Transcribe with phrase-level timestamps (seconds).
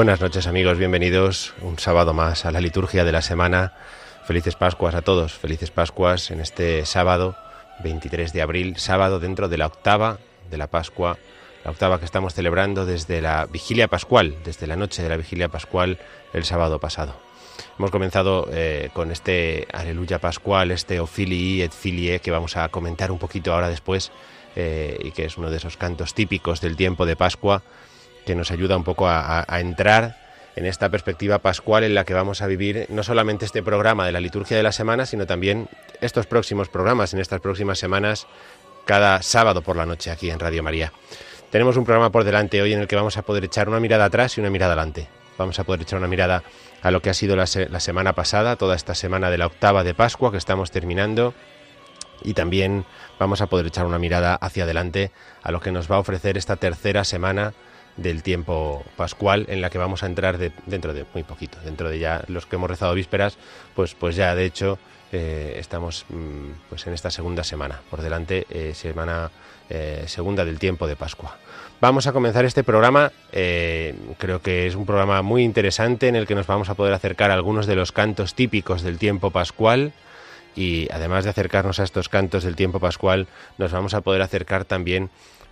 [0.00, 3.74] Buenas noches amigos, bienvenidos un sábado más a la liturgia de la semana.
[4.24, 7.36] Felices Pascuas a todos, felices Pascuas en este sábado
[7.84, 10.16] 23 de abril, sábado dentro de la octava
[10.50, 11.18] de la Pascua,
[11.66, 15.50] la octava que estamos celebrando desde la vigilia pascual, desde la noche de la vigilia
[15.50, 15.98] pascual
[16.32, 17.14] el sábado pasado.
[17.78, 23.12] Hemos comenzado eh, con este Aleluya Pascual, este Ofilii et Filie, que vamos a comentar
[23.12, 24.12] un poquito ahora después,
[24.56, 27.62] eh, y que es uno de esos cantos típicos del tiempo de Pascua,
[28.24, 30.16] que nos ayuda un poco a, entrar
[30.56, 34.12] en esta perspectiva pascual en la que vamos a vivir no solamente este programa de
[34.12, 35.68] la liturgia de la semana, sino también
[36.00, 38.26] estos próximos programas en estas próximas semanas,
[38.84, 40.92] cada sábado por la noche aquí en Radio María.
[41.50, 44.04] Tenemos un programa por delante hoy en el que vamos a poder echar una mirada
[44.04, 45.08] atrás y una mirada adelante.
[45.38, 46.42] Vamos a poder echar una mirada
[46.82, 49.84] a lo que ha sido la, la semana pasada, toda esta semana de la octava
[49.84, 51.34] de Pascua que estamos terminando,
[52.22, 52.84] y también
[53.18, 55.10] vamos a poder echar una mirada hacia adelante
[55.42, 57.54] a lo que nos va a ofrecer esta tercera semana
[57.96, 61.98] del tiempo pascual en la que vamos a entrar dentro de muy poquito, dentro de
[61.98, 63.36] ya los que hemos rezado vísperas,
[63.74, 64.78] pues, pues ya de hecho
[65.12, 69.30] eh, estamos mm, pues en esta segunda semana, por delante eh, semana
[69.68, 71.36] eh, segunda del tiempo de Pascua.
[71.80, 76.34] Vamos a comenzar este programa, creo que es un programa muy interesante en el que
[76.34, 79.94] nos vamos a poder acercar a algunos de los cantos típicos del tiempo pascual
[80.54, 84.66] y además de acercarnos a estos cantos del tiempo pascual, nos vamos a poder acercar
[84.66, 85.08] también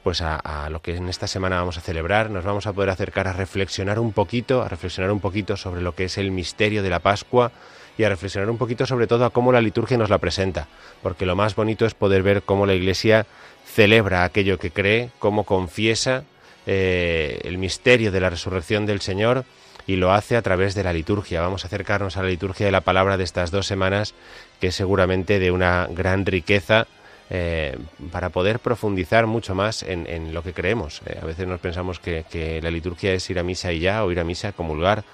[0.09, 3.29] pues a, lo que en esta semana vamos a celebrar, nos vamos a poder acercar
[3.29, 6.88] a reflexionar un poquito, a reflexionar un poquito sobre lo que es el misterio de
[6.88, 7.53] la Pascua
[7.99, 10.67] y a reflexionar un poquito sobre todo a cómo la liturgia nos la presenta,
[11.03, 13.27] porque lo más bonito es poder ver cómo la Iglesia
[13.67, 16.25] celebra aquello que cree, cómo confiesa
[16.65, 19.44] eh, el misterio de la resurrección del Señor
[19.87, 21.43] y lo hace a través de la liturgia.
[21.43, 24.15] Vamos a acercarnos a la liturgia de la palabra de estas dos semanas,
[24.59, 26.87] que es seguramente de una gran riqueza
[27.31, 27.77] eh,
[28.11, 31.03] para poder profundizar mucho más en, lo que creemos.
[31.07, 34.11] Eh, a veces nos pensamos que, la liturgia es ir a misa y ya, o
[34.11, 35.05] ir a misa, comulgar.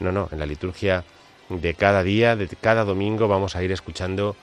[0.00, 1.04] No, no, en la liturgia
[1.48, 4.36] de cada día, de cada domingo, vamos a ir escuchando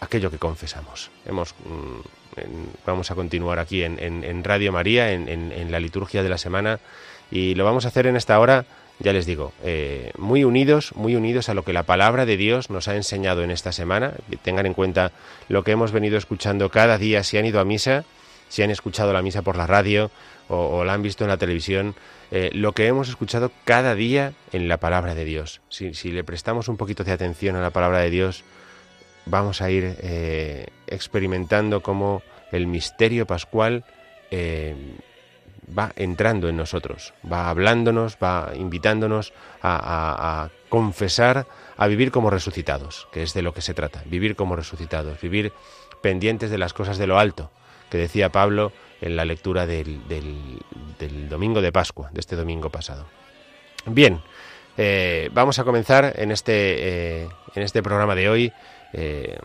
[0.00, 1.10] aquello que confesamos.
[1.26, 6.78] Hemos, mm, vamos a continuar aquí en, Radio María, en la liturgia de la semana,
[7.30, 8.64] y lo vamos a hacer en esta hora
[9.00, 12.68] ya les digo, eh, muy unidos, muy unidos a lo que la palabra de Dios
[12.68, 14.14] nos ha enseñado en esta semana.
[14.42, 15.12] Tengan en cuenta
[15.48, 18.04] lo que hemos venido escuchando cada día, si han ido a misa,
[18.48, 20.10] si han escuchado la misa por la radio
[20.48, 21.94] o, la han visto en la televisión,
[22.30, 25.60] eh, lo que hemos escuchado cada día en la palabra de Dios.
[25.68, 28.44] Si, le prestamos un poquito de atención a la palabra de Dios,
[29.26, 33.84] vamos a ir eh, experimentando cómo el misterio pascual
[35.76, 39.32] va entrando en nosotros, va hablándonos, va invitándonos
[39.62, 44.56] a, confesar, a vivir como resucitados, que es de lo que se trata, vivir como
[44.56, 45.52] resucitados, vivir
[46.02, 47.50] pendientes de las cosas de lo alto,
[47.90, 50.00] que decía Pablo en la lectura del,
[51.28, 53.06] domingo de Pascua, de este domingo pasado.
[53.86, 54.20] Bien,
[54.76, 58.52] eh, vamos a comenzar en este, eh, en este programa de hoy.
[58.92, 59.38] Eh,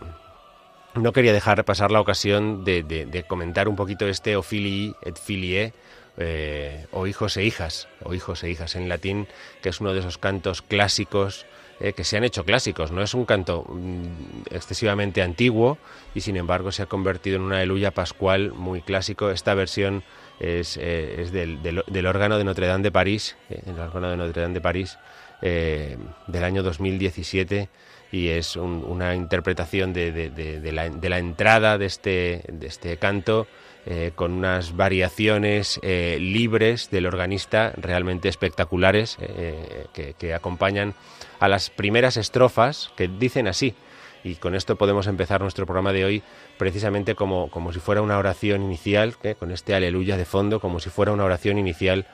[0.94, 5.72] no quería dejar pasar la ocasión de, comentar un poquito este Ofilii et Filiae,
[6.16, 9.26] eh, o hijos e hijas, o hijos e hijas en latín,
[9.62, 11.44] que es uno de esos cantos clásicos
[11.80, 12.92] eh, que se han hecho clásicos.
[12.92, 15.76] No es un canto mm, excesivamente antiguo
[16.14, 19.30] y sin embargo se ha convertido en una aleluya pascual muy clásico.
[19.30, 20.04] Esta versión
[20.38, 24.60] es, eh, del, órgano de Notre Dame de París, el órgano de Notre Dame de
[24.60, 24.98] París
[25.42, 27.68] del año 2017
[28.10, 33.46] y es una interpretación de, la, entrada de este, de este canto
[33.86, 40.94] eh, con unas variaciones eh, libres del organista realmente espectaculares eh, que, acompañan
[41.38, 43.74] a las primeras estrofas que dicen así.
[44.22, 46.22] Y con esto podemos empezar nuestro programa de hoy
[46.56, 50.88] precisamente como, como si fuera una oración inicial, con este aleluya de fondo, como si
[50.88, 52.06] fuera una oración inicial,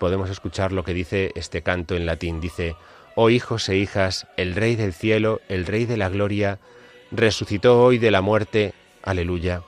[0.00, 2.40] podemos escuchar lo que dice este canto en latín.
[2.40, 2.74] Dice,
[3.14, 6.58] oh hijos e hijas, el Rey del cielo, el Rey de la gloria,
[7.12, 9.62] resucitó hoy de la muerte, aleluya.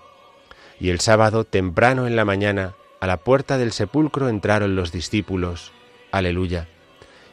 [0.84, 5.72] Y el sábado, temprano en la mañana, a la puerta del sepulcro entraron los discípulos.
[6.12, 6.68] Aleluya.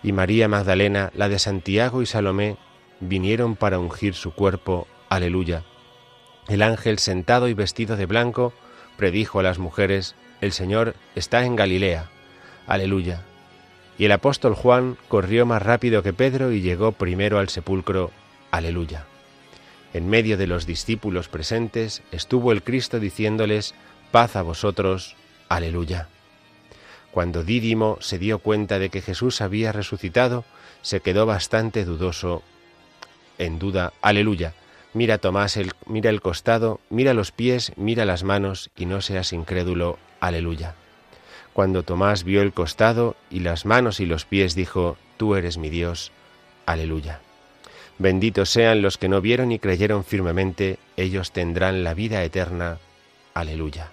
[0.02, 2.56] Y María Magdalena, la de Santiago y Salomé,
[3.02, 4.88] vinieron para ungir su cuerpo.
[5.10, 5.66] Aleluya.
[6.48, 8.54] El ángel sentado y vestido de blanco
[8.96, 12.10] predijo a las mujeres, el Señor está en Galilea.
[12.68, 13.26] Aleluya.
[13.98, 18.12] Y el apóstol Juan corrió más rápido que Pedro y llegó primero al sepulcro.
[18.50, 19.08] Aleluya.
[19.94, 23.74] En medio de los discípulos presentes estuvo el Cristo diciéndoles,
[24.12, 25.16] paz a vosotros,
[25.50, 26.08] aleluya.
[27.12, 30.46] Cuando Dídimo se dio cuenta de que Jesús había resucitado,
[30.82, 32.42] se quedó bastante dudoso,
[33.38, 34.54] en duda, aleluya.
[34.94, 39.34] Mira Tomás, el, mira el costado, mira los pies, mira las manos, y no seas
[39.34, 40.76] incrédulo, aleluya.
[41.54, 45.70] Cuando Tomás vio el costado y las manos y los pies, dijo, Tú eres mi
[45.70, 46.12] Dios,
[46.66, 47.20] aleluya.
[48.02, 52.80] Benditos sean los que no vieron y creyeron firmemente, ellos tendrán la vida eterna.
[53.36, 53.92] Aleluya.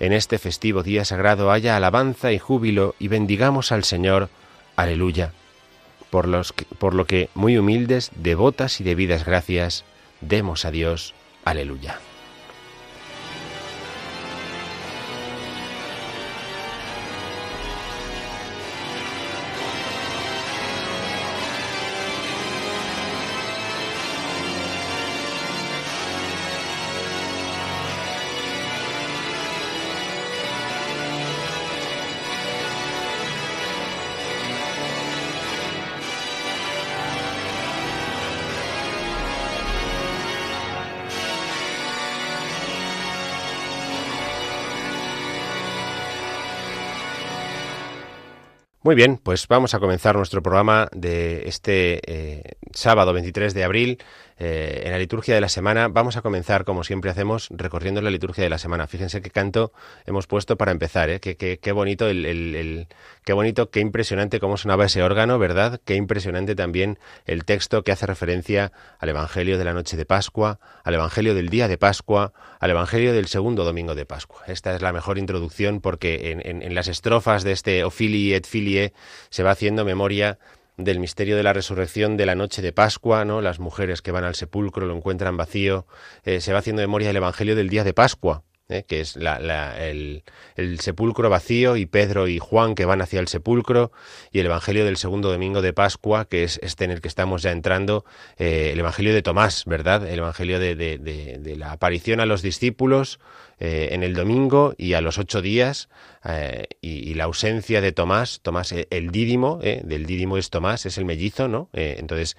[0.00, 4.28] En este festivo día sagrado haya alabanza y júbilo y bendigamos al Señor.
[4.74, 5.30] Aleluya.
[6.10, 9.84] Por, los por lo que, muy humildes, devotas y debidas gracias,
[10.20, 11.14] demos a Dios.
[11.44, 12.00] Aleluya.
[48.82, 53.98] Muy bien, pues vamos a comenzar nuestro programa de este eh, sábado 23 de abril
[54.42, 55.88] eh, en la liturgia de la semana.
[55.88, 58.86] Vamos a comenzar, como siempre hacemos, recorriendo la liturgia de la semana.
[58.86, 59.70] Fíjense qué canto
[60.06, 61.20] hemos puesto para empezar, ¿eh?
[61.20, 62.88] Qué, bonito, el,
[63.22, 65.78] qué bonito, qué impresionante cómo sonaba ese órgano, ¿verdad?
[65.84, 70.58] Qué impresionante también el texto que hace referencia al Evangelio de la noche de Pascua,
[70.84, 74.40] al Evangelio del día de Pascua, al Evangelio del segundo domingo de Pascua.
[74.46, 78.94] Esta es la mejor introducción porque en, en las estrofas de este Ofili et Filie
[79.28, 80.38] se va haciendo memoria
[80.84, 83.40] del misterio de la resurrección de la noche de Pascua, ¿no?
[83.40, 85.86] Las mujeres que van al sepulcro lo encuentran vacío,
[86.24, 88.84] eh, se va haciendo memoria del Evangelio del día de Pascua, ¿eh?
[88.86, 90.22] que es el,
[90.80, 93.92] sepulcro vacío y Pedro y Juan que van hacia el sepulcro
[94.32, 97.42] y el Evangelio del segundo domingo de Pascua, que es este en el que estamos
[97.42, 98.04] ya entrando,
[98.38, 100.06] eh, el Evangelio de Tomás, ¿verdad?
[100.06, 103.20] El Evangelio de, la aparición a los discípulos
[103.58, 105.90] en el domingo y a los ocho días
[106.24, 110.84] eh, y, la ausencia de Tomás, Tomás eh, el dídimo, eh, del dídimo es Tomás,
[110.84, 111.70] es el mellizo, ¿no?
[111.72, 112.36] entonces,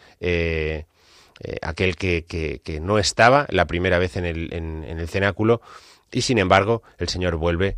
[1.62, 5.62] aquel que, que, no estaba la primera vez en el, en, el cenáculo
[6.12, 7.78] y sin embargo el Señor vuelve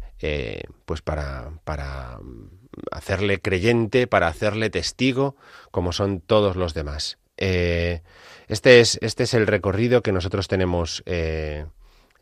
[0.86, 2.20] pues para, para
[2.92, 5.36] hacerle creyente, para hacerle testigo,
[5.72, 7.18] como son todos los demás.
[7.38, 11.04] este, es, este es el recorrido que nosotros tenemos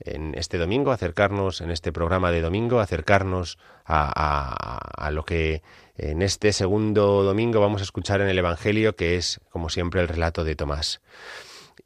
[0.05, 5.61] en este domingo, acercarnos, en este programa de domingo, acercarnos a, lo que
[5.97, 10.07] en este segundo domingo vamos a escuchar en el Evangelio, que es, como siempre, el
[10.07, 11.01] relato de Tomás.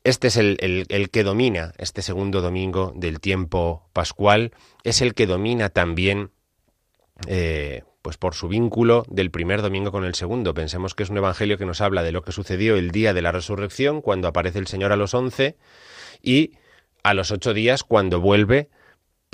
[0.05, 4.51] Este es el, que domina este segundo domingo del tiempo pascual,
[4.83, 6.29] es el que domina también,
[7.27, 10.53] eh, pues por su vínculo del primer domingo con el segundo.
[10.53, 13.23] Pensemos que es un evangelio que nos habla de lo que sucedió el día de
[13.23, 15.57] la resurrección, cuando aparece el Señor a los once,
[16.21, 16.51] y
[17.01, 18.69] a los ocho días cuando vuelve,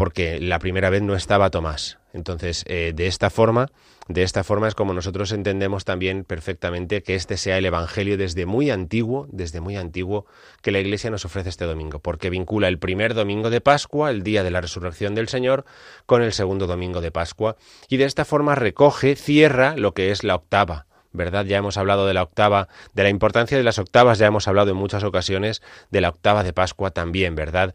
[0.01, 1.99] porque la primera vez no estaba Tomás.
[2.11, 3.67] Entonces, eh, de esta forma,
[4.07, 8.47] de esta forma es como nosotros entendemos también perfectamente que este sea el Evangelio desde
[8.47, 10.25] muy antiguo, desde muy antiguo,
[10.63, 14.23] que la Iglesia nos ofrece este domingo, porque vincula el primer domingo de Pascua, el
[14.23, 15.65] día de la resurrección del Señor,
[16.07, 17.55] con el segundo domingo de Pascua,
[17.87, 21.45] y de esta forma recoge, cierra lo que es la octava, ¿verdad?
[21.45, 24.71] Ya hemos hablado de la octava, de la importancia de las octavas, ya hemos hablado
[24.71, 27.73] en muchas ocasiones de la octava de Pascua también, ¿verdad?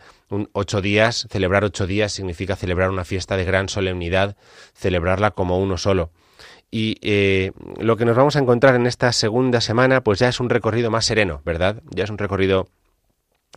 [0.53, 4.37] Ocho días, celebrar ocho días significa celebrar una fiesta de gran solemnidad,
[4.75, 6.11] celebrarla como uno solo.
[6.71, 10.41] Y eh, lo que nos vamos a encontrar en esta segunda semana, pues ya es
[10.41, 11.83] un recorrido más sereno, ¿verdad?
[11.91, 12.69] Ya es un recorrido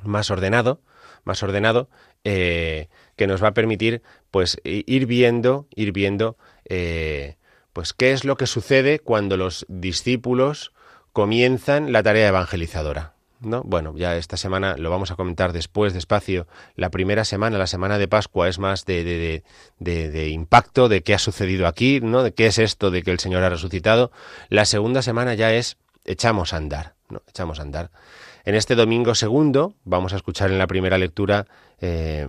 [0.04, 0.82] más ordenado,
[1.24, 1.90] más ordenado,
[2.24, 7.36] eh, que nos va a permitir, pues, ir viendo, ir viendo, eh,
[7.80, 10.74] pues, qué es lo que sucede cuando los discípulos
[11.14, 13.14] comienzan la tarea evangelizadora.
[13.40, 13.64] ¿no?
[13.64, 16.46] Bueno, ya esta semana lo vamos a comentar después, despacio.
[16.76, 19.44] La primera semana, la semana de Pascua, es más de, de,
[19.80, 22.22] de, de, impacto de qué ha sucedido aquí, ¿no?
[22.22, 24.12] De qué es esto de que el Señor ha resucitado.
[24.50, 27.22] La segunda semana ya es echamos a andar, ¿no?
[27.30, 27.92] Echamos a andar.
[28.50, 31.46] En este domingo segundo vamos a escuchar en la primera lectura
[31.82, 32.28] eh,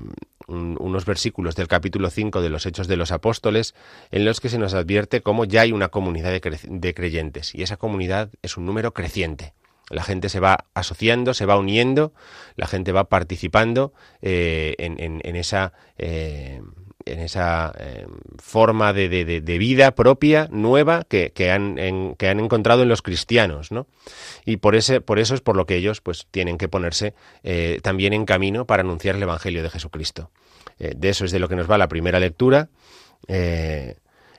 [0.49, 3.75] unos versículos del capítulo 5 de los Hechos de los Apóstoles
[4.11, 7.79] en los que se nos advierte cómo ya hay una comunidad de creyentes y esa
[7.79, 9.55] comunidad es un número creciente.
[9.91, 12.12] La gente se va asociando, se va uniendo,
[12.55, 16.61] la gente va participando eh, en, esa, eh,
[17.12, 18.07] en esa eh,
[18.38, 21.76] forma de, de, vida propia, nueva, que, que, han,
[22.17, 23.73] que, han, encontrado en los cristianos.
[23.73, 23.87] ¿no?
[24.45, 27.14] Y por, ese, por eso es por lo que ellos pues, tienen que ponerse
[27.83, 30.31] también en camino para anunciar el Evangelio de Jesucristo.
[30.79, 32.69] de eso es de lo que nos va la primera lectura.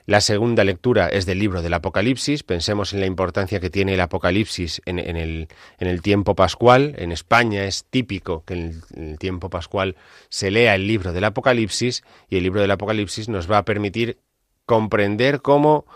[0.04, 2.42] La segunda lectura es del libro del Apocalipsis.
[2.42, 6.94] Pensemos en la importancia que tiene el Apocalipsis en, el, tiempo pascual.
[6.98, 9.94] En España es típico que en el, tiempo pascual
[10.28, 14.18] se lea el libro del Apocalipsis y el libro del Apocalipsis nos va a permitir
[14.66, 15.86] comprender cómo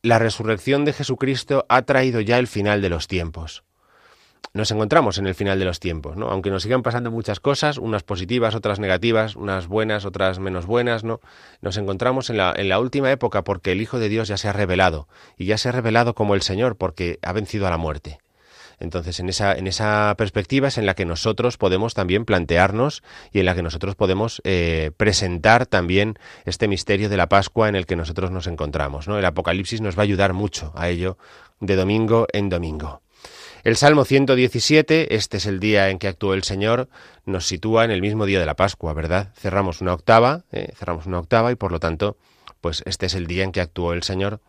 [0.00, 3.64] la resurrección de Jesucristo ha traído ya el final de los tiempos
[4.54, 6.28] nos encontramos en el final de los tiempos, ¿no?
[6.28, 11.04] Aunque nos sigan pasando muchas cosas, unas positivas, otras negativas, unas buenas, otras menos buenas,
[11.04, 11.20] ¿no?
[11.62, 15.08] Nos encontramos en la, última época porque el Hijo de Dios ya se ha revelado,
[15.38, 18.18] y ya se ha revelado como el Señor porque ha vencido a la muerte.
[18.78, 23.38] Entonces, en esa, en esa perspectiva es en la que nosotros podemos también plantearnos y
[23.38, 27.86] en la que nosotros podemos eh, presentar también este misterio de la Pascua en el
[27.86, 29.06] que nosotros nos encontramos.
[29.06, 29.18] ¿no?
[29.18, 31.16] El Apocalipsis nos va a ayudar mucho a ello
[31.60, 33.02] de domingo en domingo.
[33.64, 36.88] El Salmo 117, este es el día en que actuó el Señor,
[37.26, 39.32] nos sitúa en el mismo día de la Pascua, ¿verdad?
[39.36, 42.16] Cerramos una octava, eh, cerramos una octava y por lo tanto,
[42.60, 44.40] pues este es el día en que actuó el Señor.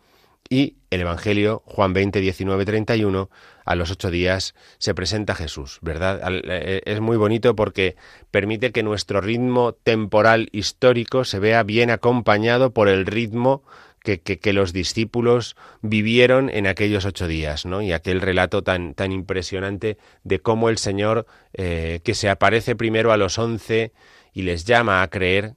[0.50, 3.30] Y el Evangelio, Juan 20, 19, 31,
[3.64, 6.20] a los ocho días se presenta Jesús, ¿verdad?
[6.28, 7.94] Eh, es muy bonito porque
[8.32, 13.62] permite que nuestro ritmo temporal histórico se vea bien acompañado por el ritmo
[14.04, 17.80] que, los discípulos vivieron en aquellos ocho días, ¿no?
[17.80, 23.12] Y aquel relato tan, tan impresionante de cómo el Señor, eh, que se aparece primero
[23.12, 23.92] a los once
[24.34, 25.54] y les llama a creer,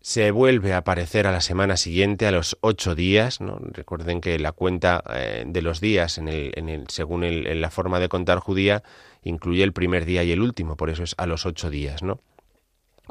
[0.00, 3.58] se vuelve a aparecer a la semana siguiente, a los ocho días, ¿no?
[3.60, 7.70] Recuerden que la cuenta eh, de los días, en el, en el, según en la
[7.70, 8.82] forma de contar judía,
[9.22, 12.22] incluye el primer día y el último, por eso es a los ocho días, ¿no?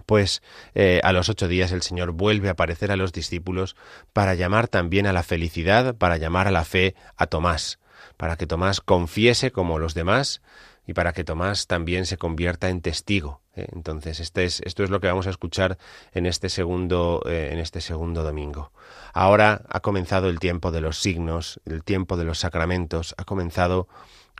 [0.09, 0.41] Pues
[0.73, 3.75] eh, a los ocho días el Señor vuelve a aparecer a los discípulos
[4.11, 7.77] para llamar también a la felicidad, para llamar a la fe a Tomás,
[8.17, 10.41] para que Tomás confiese como los demás
[10.87, 13.41] y para que Tomás también se convierta en testigo.
[13.55, 13.67] ¿eh?
[13.71, 15.77] Entonces, este es, esto es lo que vamos a escuchar
[16.11, 18.71] en este segundo, eh, en este segundo domingo.
[19.13, 23.87] Ahora ha comenzado el tiempo de los signos, el tiempo de los sacramentos, ha comenzado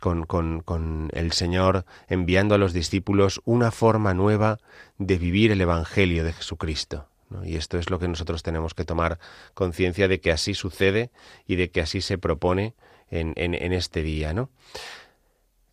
[0.00, 4.58] con, con, con, el Señor enviando a los discípulos una forma nueva
[4.98, 7.06] de vivir el Evangelio de Jesucristo.
[7.44, 9.18] Y esto es lo que nosotros tenemos que tomar
[9.54, 11.10] conciencia de que así sucede
[11.46, 12.74] y de que así se propone
[13.08, 14.32] en, en, en este día.
[14.32, 14.50] ¿no?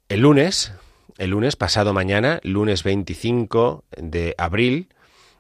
[0.08, 0.72] El lunes,
[1.18, 4.90] el lunes pasado mañana, lunes 25 de abril,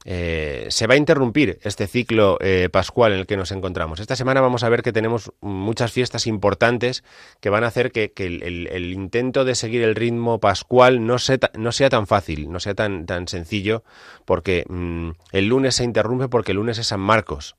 [0.09, 3.99] eh, se va a interrumpir este ciclo eh, pascual en el que nos encontramos.
[3.99, 7.03] Esta semana vamos a ver que tenemos muchas fiestas importantes
[7.41, 12.07] que van a hacer que, el, intento de seguir el ritmo pascual no, sea tan
[12.07, 13.83] fácil, no sea tan, tan sencillo,
[14.23, 17.57] porque mm, el lunes se interrumpe porque el lunes es San Marcos.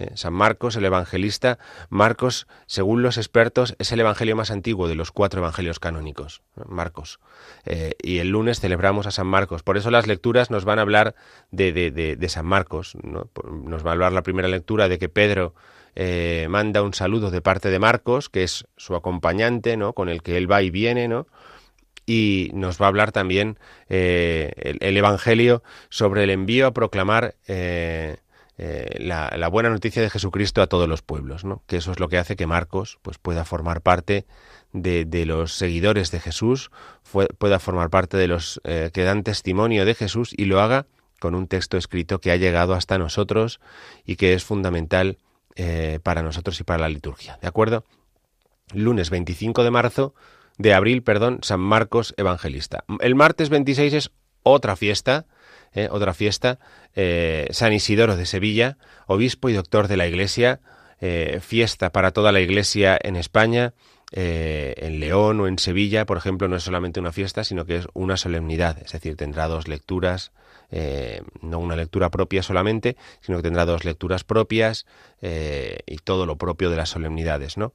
[0.00, 0.12] ¿Eh?
[0.14, 5.12] San Marcos, el evangelista, Marcos, según los expertos, es el evangelio más antiguo de los
[5.12, 7.20] cuatro evangelios canónicos, Marcos.
[7.64, 9.62] Eh, y el lunes celebramos a San Marcos.
[9.62, 11.14] Por eso las lecturas nos van a hablar
[11.50, 12.96] de, de, San Marcos.
[13.02, 15.54] Nos va a hablar la primera lectura de que Pedro
[15.94, 19.92] eh, manda un saludo de parte de Marcos, que es su acompañante, ¿no?
[19.92, 21.26] con el que él va y viene, ¿no?
[22.06, 27.36] y nos va a hablar también el, Evangelio sobre el envío a proclamar
[28.98, 31.62] la, buena noticia de Jesucristo a todos los pueblos, ¿no?
[31.66, 34.26] que eso es lo que hace que Marcos pues, pueda formar parte
[34.72, 36.70] de, los seguidores de Jesús,
[37.38, 40.86] pueda formar parte de los eh, que dan testimonio de Jesús y lo haga
[41.20, 43.60] con un texto escrito que ha llegado hasta nosotros
[44.04, 45.18] y que es fundamental
[45.56, 47.38] eh, para nosotros y para la liturgia.
[47.40, 47.84] ¿De acuerdo?
[48.72, 50.14] Lunes 25 de marzo,
[50.58, 52.84] de abril, perdón, San Marcos Evangelista.
[53.00, 54.10] El martes 26 es
[54.42, 55.26] otra fiesta,
[55.74, 55.88] ¿eh?
[55.90, 56.58] otra fiesta,
[56.94, 60.60] eh, San Isidoro de Sevilla, obispo y doctor de la Iglesia,
[61.00, 63.72] eh, fiesta para toda la Iglesia en España,
[64.12, 67.86] en León o en Sevilla, por ejemplo, no es solamente una fiesta, sino que es
[67.94, 70.32] una solemnidad, es decir, tendrá dos lecturas
[70.70, 74.86] eh, no una lectura propia solamente, sino que tendrá dos lecturas propias
[75.22, 77.72] eh, y todo lo propio de las solemnidades, ¿no?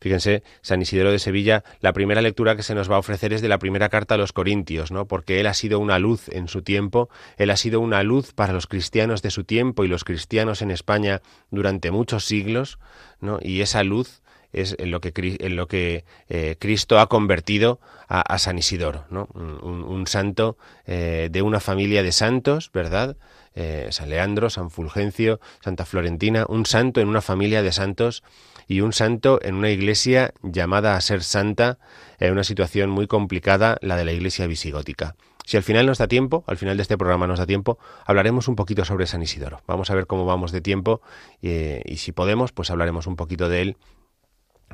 [0.00, 3.42] Fíjense, San Isidoro de Sevilla, la primera lectura que se nos va a ofrecer es
[3.42, 5.06] de la primera carta a los Corintios, ¿no?
[5.06, 8.52] Porque él ha sido una luz en su tiempo, él ha sido una luz para
[8.52, 12.78] los cristianos de su tiempo y los cristianos en España durante muchos siglos,
[13.20, 13.38] ¿no?
[13.42, 19.28] Y esa luz es en lo que, eh, Cristo ha convertido a, San Isidoro, ¿no?
[19.34, 23.16] un, santo eh, de una familia de santos, ¿verdad?
[23.54, 28.24] Eh, San Leandro, San Fulgencio, Santa Florentina, un santo en una familia de santos
[28.66, 31.78] y un santo en una iglesia llamada a ser santa
[32.18, 35.14] en una situación muy complicada, la de la iglesia visigótica.
[35.46, 38.48] Si al final nos da tiempo, al final de este programa nos da tiempo, hablaremos
[38.48, 39.62] un poquito sobre San Isidoro.
[39.66, 41.00] Vamos a ver cómo vamos de tiempo
[41.40, 43.76] y si podemos, pues hablaremos un poquito de él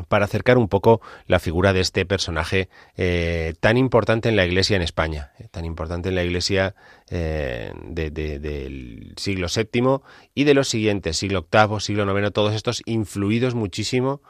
[0.09, 4.77] para acercar un poco la figura de este personaje eh, tan importante en la Iglesia
[4.77, 6.75] en España, eh, tan importante en la Iglesia
[7.11, 10.01] eh, del siglo VII
[10.35, 14.21] y de los siguientes, siglo VIII, siglo IX, todos estos influidos muchísimo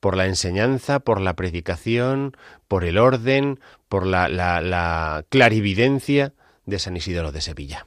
[0.00, 2.36] por la enseñanza, por la predicación,
[2.68, 6.34] por el orden, por la clarividencia
[6.66, 7.86] de San Isidoro de Sevilla.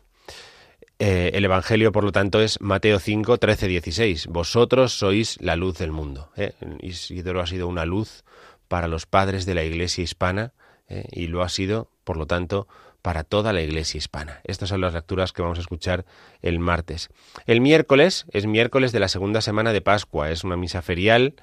[1.02, 4.28] Eh, el Evangelio, por lo tanto, es Mateo 5, 13, 16.
[4.28, 6.30] Vosotros sois la luz del mundo.
[6.36, 6.54] ¿eh?
[6.82, 8.26] Isidoro ha sido una luz
[8.68, 10.52] para los padres de la Iglesia hispana
[10.90, 11.06] ¿eh?
[11.14, 12.68] y lo ha sido, por lo tanto,
[13.02, 14.42] para toda la Iglesia hispana.
[14.44, 16.04] Estas son las lecturas que vamos a escuchar
[16.42, 17.08] el martes.
[17.46, 21.36] El miércoles es miércoles de la segunda semana de Pascua, es una misa ferial.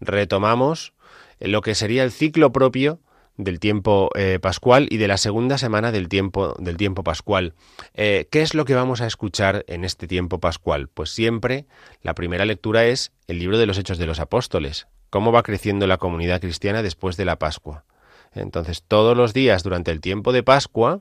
[0.00, 0.94] Retomamos
[1.38, 2.98] lo que sería el ciclo propio
[3.36, 7.54] del tiempo eh, pascual y de la segunda semana del tiempo, del tiempo pascual.
[7.94, 10.88] Eh, ¿Qué es lo que vamos a escuchar en este tiempo pascual?
[10.88, 11.66] Pues siempre
[12.02, 15.86] la primera lectura es el libro de los Hechos de los Apóstoles, cómo va creciendo
[15.86, 17.84] la comunidad cristiana después de la Pascua.
[18.34, 21.00] Entonces, todos los días durante el tiempo de Pascua,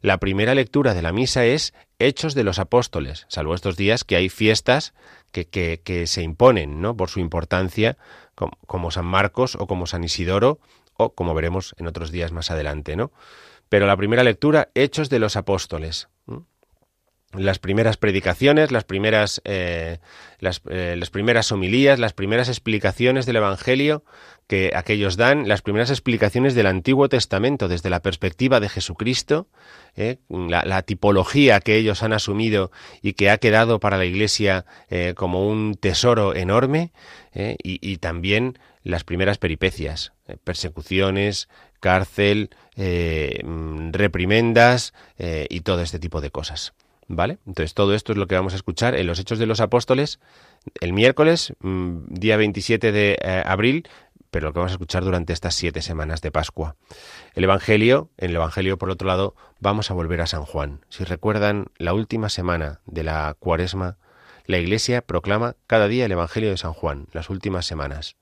[0.00, 4.16] la primera lectura de la misa es Hechos de los Apóstoles, salvo estos días que
[4.16, 4.94] hay fiestas
[5.30, 6.96] que, que, se imponen, ¿no?
[6.96, 7.96] Por su importancia,
[8.66, 10.58] como San Marcos o como San Isidoro
[10.96, 13.12] o como veremos en otros días más adelante, ¿no?
[13.68, 16.08] Pero la primera lectura, Hechos de los Apóstoles.
[17.32, 19.98] Las primeras predicaciones, las primeras, eh,
[20.38, 24.04] las, eh, las primeras homilías, las primeras explicaciones del Evangelio
[24.46, 29.48] que aquellos dan, las primeras explicaciones del Antiguo Testamento desde la perspectiva de Jesucristo,
[29.96, 30.18] ¿eh?
[30.28, 32.70] la, tipología que ellos han asumido
[33.02, 34.66] y que ha quedado para la Iglesia
[35.16, 36.92] como un tesoro enorme,
[37.34, 41.48] y, también las primeras peripecias, eh, persecuciones,
[41.80, 43.42] cárcel, eh,
[43.90, 46.74] reprimendas eh, y todo este tipo de cosas.
[47.06, 47.36] ¿Vale?
[47.46, 50.20] Entonces todo esto es lo que vamos a escuchar en los Hechos de los Apóstoles
[50.80, 53.86] el miércoles, mm, día 27 de abril,
[54.30, 56.76] pero lo que vamos a escuchar durante estas siete semanas de Pascua.
[57.34, 60.80] El Evangelio, en el Evangelio, por otro lado, vamos a volver a San Juan.
[60.88, 63.98] Si recuerdan, la última semana de la cuaresma,
[64.46, 68.16] la Iglesia proclama cada día el Evangelio de San Juan, las últimas semanas.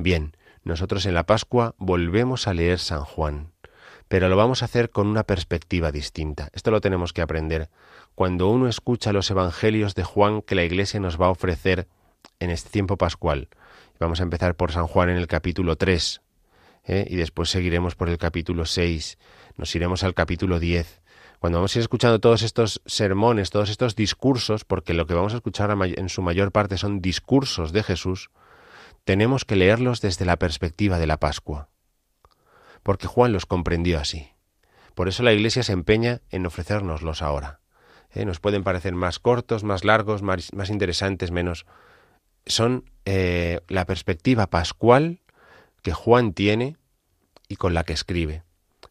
[0.00, 3.50] Bien, nosotros en la Pascua volvemos a leer San Juan,
[4.06, 6.50] pero lo vamos a hacer con una perspectiva distinta.
[6.52, 7.68] Esto lo tenemos que aprender.
[8.14, 11.88] Cuando uno escucha los Evangelios de Juan que la Iglesia nos va a ofrecer
[12.38, 13.48] en este tiempo pascual,
[13.98, 16.20] vamos a empezar por San Juan en el capítulo 3,
[16.84, 17.04] ¿eh?
[17.10, 19.18] y después seguiremos por el capítulo 6,
[19.56, 21.02] nos iremos al capítulo 10,
[21.40, 25.32] cuando vamos a ir escuchando todos estos sermones, todos estos discursos, porque lo que vamos
[25.32, 28.30] a escuchar en su mayor parte son discursos de Jesús,
[29.08, 31.70] tenemos que leerlos desde la perspectiva de la Pascua,
[32.82, 34.32] porque Juan los comprendió así.
[34.94, 37.60] Por eso la Iglesia se empeña en ofrecérnoslos ahora.
[38.12, 41.64] eh, nos pueden parecer más cortos, más largos, más, interesantes, menos.
[42.44, 45.20] Son eh, la perspectiva pascual
[45.80, 46.76] que Juan tiene
[47.48, 48.42] y con la que escribe.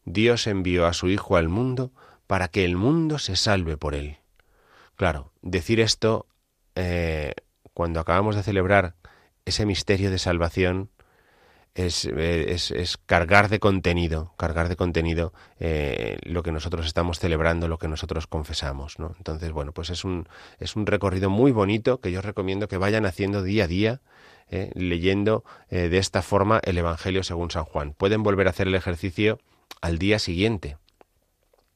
[0.04, 1.92] Dios envió a su Hijo al mundo
[2.26, 4.18] para que el mundo se salve por él.
[4.96, 6.26] Claro, decir esto
[6.74, 7.34] eh,
[7.72, 8.96] cuando acabamos de celebrar
[9.48, 10.90] ese misterio de salvación
[11.74, 17.68] eh, es, es, cargar de contenido, cargar de contenido eh, lo que nosotros estamos celebrando,
[17.68, 18.98] lo que nosotros confesamos.
[18.98, 19.14] ¿no?
[19.18, 23.06] Entonces, bueno, pues es un, es un recorrido muy bonito que yo recomiendo que vayan
[23.06, 24.00] haciendo día a día,
[24.50, 27.92] eh, leyendo de esta forma el Evangelio según San Juan.
[27.92, 29.38] Pueden volver a hacer el ejercicio
[29.80, 30.78] al día siguiente.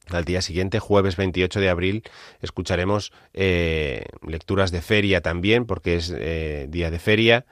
[0.09, 2.03] Al día siguiente, jueves 28 de abril,
[2.41, 6.13] escucharemos lecturas de feria también, porque es
[6.69, 7.45] día de feria.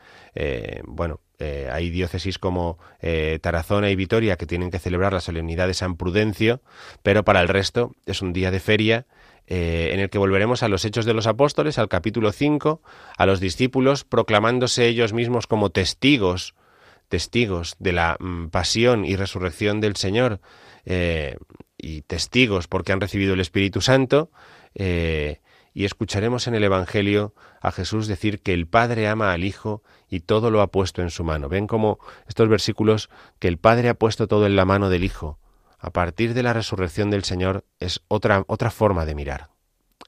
[0.83, 5.65] bueno, eh, hay diócesis como eh, Tarazona y Vitoria que tienen que celebrar la solemnidad
[5.65, 6.61] de San Prudencio,
[7.01, 9.07] pero para el resto es un día de feria
[9.47, 12.83] eh, en el que volveremos a los Hechos de los Apóstoles, al capítulo 5,
[13.17, 16.53] a los discípulos proclamándose ellos mismos como testigos,
[17.09, 20.41] testigos de la mm, pasión y resurrección del Señor,
[21.81, 24.29] y testigos porque han recibido el Espíritu Santo,
[25.73, 30.21] y escucharemos en el Evangelio a Jesús decir que el Padre ama al Hijo y
[30.21, 31.47] todo lo ha puesto en su mano.
[31.47, 35.39] Ven como estos versículos que el Padre ha puesto todo en la mano del Hijo.
[35.79, 39.49] A partir de la resurrección del Señor es otra, otra forma de mirar.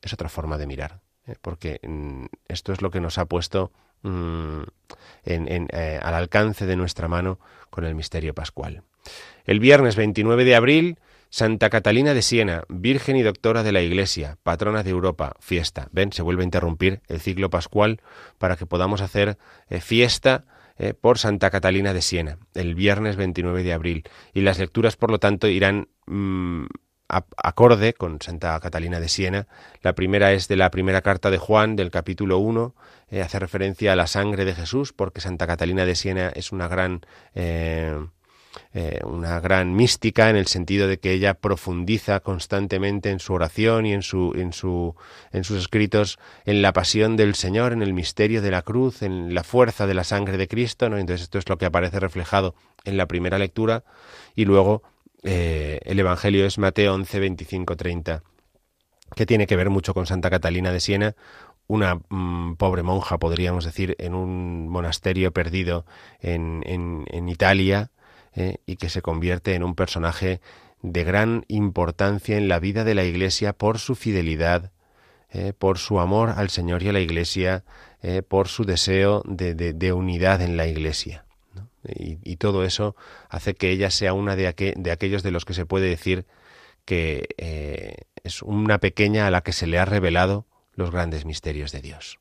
[0.02, 1.02] Es otra forma de mirar.
[1.28, 1.36] ¿eh?
[1.42, 4.62] Porque mm, esto es lo que nos ha puesto mm,
[5.24, 8.84] en, eh, al alcance de nuestra mano con el misterio pascual.
[9.46, 11.00] El viernes 29 de abril
[11.34, 15.88] Santa Catalina de Siena, Virgen y Doctora de la Iglesia, patrona de Europa, fiesta.
[15.92, 18.02] Ven, se vuelve a interrumpir el ciclo pascual
[18.38, 20.46] para que podamos hacer eh, fiesta
[20.78, 24.04] eh, por Santa Catalina de Siena, el viernes 29 de abril.
[24.36, 26.66] Y las lecturas, por lo tanto, irán mm,
[27.08, 29.48] acorde con Santa Catalina de Siena.
[29.82, 32.76] La primera es de la primera carta de Juan, del capítulo 1,
[33.10, 36.68] eh, hace referencia a la sangre de Jesús, porque Santa Catalina de Siena es una
[36.68, 37.02] gran
[38.74, 43.86] eh, una gran mística en el sentido de que ella profundiza constantemente en su oración
[43.86, 44.96] y en, su, en, su,
[45.32, 49.34] en sus escritos en la pasión del Señor, en el misterio de la cruz, en
[49.34, 50.90] la fuerza de la sangre de Cristo.
[50.90, 50.98] ¿no?
[50.98, 53.84] Entonces esto es lo que aparece reflejado en la primera lectura
[54.36, 54.84] y luego
[55.24, 58.24] eh, el Evangelio es Mateo 11, 25, 30
[59.16, 61.16] que tiene que ver mucho con Santa Catalina de Siena,
[61.68, 65.86] una mm, pobre monja, podríamos decir, en un monasterio perdido
[66.20, 67.92] en, en, en Italia,
[68.36, 70.42] eh, y que se convierte en un personaje
[70.82, 74.72] de gran importancia en la vida de la Iglesia por su fidelidad,
[75.30, 77.64] eh, por su amor al Señor y a la Iglesia,
[78.02, 81.26] eh, por su deseo de, de, unidad en la Iglesia.
[81.86, 82.96] Y, todo eso
[83.30, 86.26] hace que ella sea una de, de aquellos de los que se puede decir
[86.86, 91.82] que es una pequeña a la que se le ha revelado los grandes misterios de
[91.82, 92.20] Dios.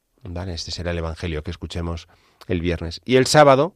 [0.49, 2.09] Este será el Evangelio que escuchemos
[2.47, 3.01] el viernes.
[3.05, 3.75] Y el sábado,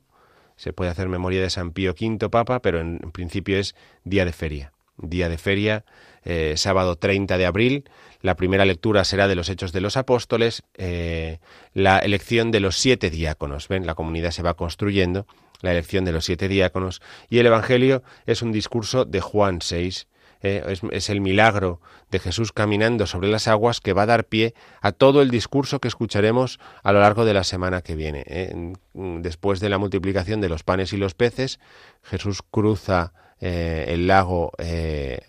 [0.57, 4.33] se puede hacer memoria de San Pío V Papa, pero en, principio es día de
[4.33, 4.73] feria.
[4.99, 5.85] Día de feria,
[6.25, 7.85] eh, sábado 30 de abril.
[8.23, 11.39] La primera lectura será de los Hechos de los Apóstoles, eh,
[11.75, 13.69] la elección de los siete diáconos.
[13.69, 15.27] Ven, la comunidad se va construyendo,
[15.61, 17.03] la elección de los siete diáconos.
[17.29, 20.09] Y el Evangelio es un discurso de Juan 6,
[20.43, 24.55] eh, es, el milagro de Jesús caminando sobre las aguas que va a dar pie
[24.81, 28.25] a todo el discurso que escucharemos a lo largo de la semana que viene.
[28.27, 28.73] Eh.
[28.95, 31.59] Después de la multiplicación de los panes y los peces,
[32.03, 34.53] Jesús cruza eh, el lago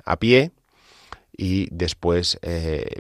[0.06, 0.52] a pie
[1.36, 2.40] y después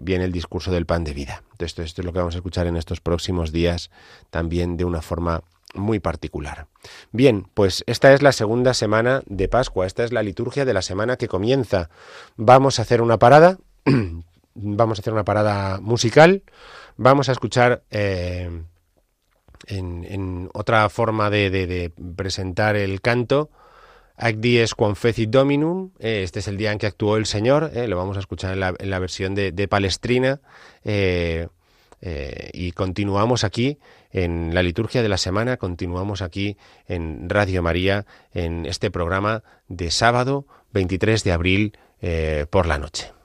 [0.01, 1.43] viene el discurso del pan de vida.
[1.59, 3.89] esto es lo que vamos a escuchar en estos próximos días
[4.29, 5.43] también de una forma
[5.77, 6.67] muy particular.
[7.11, 10.81] Bien, pues esta es la segunda semana de Pascua, esta es la liturgia de la
[10.81, 11.89] semana que comienza.
[12.35, 13.57] Vamos a hacer una parada,
[14.55, 16.43] vamos a hacer una parada musical,
[16.97, 18.63] vamos a escuchar eh,
[19.67, 23.49] en, otra forma de, presentar el canto.
[24.19, 27.87] Ac dies confecit dominum, eh, este es el día en que actuó el Señor, eh,
[27.87, 30.41] lo vamos a escuchar en la, versión de, de Palestrina,
[32.01, 33.79] y continuamos aquí
[34.11, 35.57] en la liturgia de la semana.
[35.57, 36.57] Continuamos aquí
[36.87, 43.16] en Radio María en este programa de sábado 23 de abril eh, por la noche.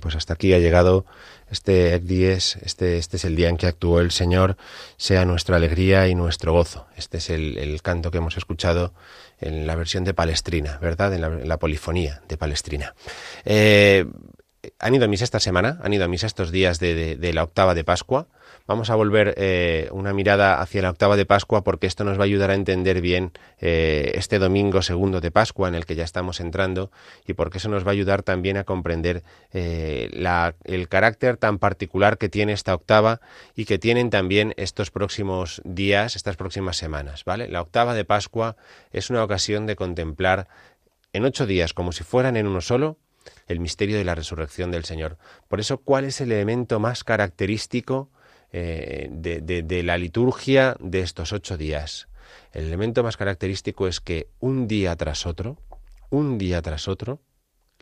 [0.00, 1.04] Pues hasta aquí ha llegado
[1.50, 4.56] este Dies, este, este es el día en que actuó el Señor,
[4.96, 6.86] sea nuestra alegría y nuestro gozo.
[6.96, 8.94] Este es el, canto que hemos escuchado
[9.40, 11.12] en la versión de Palestrina, ¿verdad?
[11.14, 12.94] En la, polifonía de Palestrina.
[13.44, 14.06] Eh,
[14.78, 15.80] ¿Han ido a misa esta semana?
[15.82, 18.28] ¿Han ido a misa estos días de la octava de Pascua?
[18.66, 22.22] Vamos a volver eh, una mirada hacia la octava de Pascua porque esto nos va
[22.22, 26.04] a ayudar a entender bien eh, este domingo segundo de Pascua en el que ya
[26.04, 26.92] estamos entrando
[27.26, 30.10] y porque eso nos va a ayudar también a comprender eh,
[30.64, 33.20] el carácter tan particular que tiene esta octava
[33.56, 37.24] y que tienen también estos próximos días, estas próximas semanas.
[37.24, 37.48] ¿vale?
[37.48, 38.56] La octava de Pascua
[38.92, 40.46] es una ocasión de contemplar
[41.12, 42.96] en ocho días, como si fueran en uno solo,
[43.46, 45.18] el misterio de la resurrección del Señor.
[45.48, 48.10] Por eso, ¿cuál es el elemento más característico
[48.54, 52.08] eh, de, la liturgia de estos ocho días.
[52.52, 55.56] El elemento más característico es que un día tras otro,
[56.10, 57.22] un día tras otro,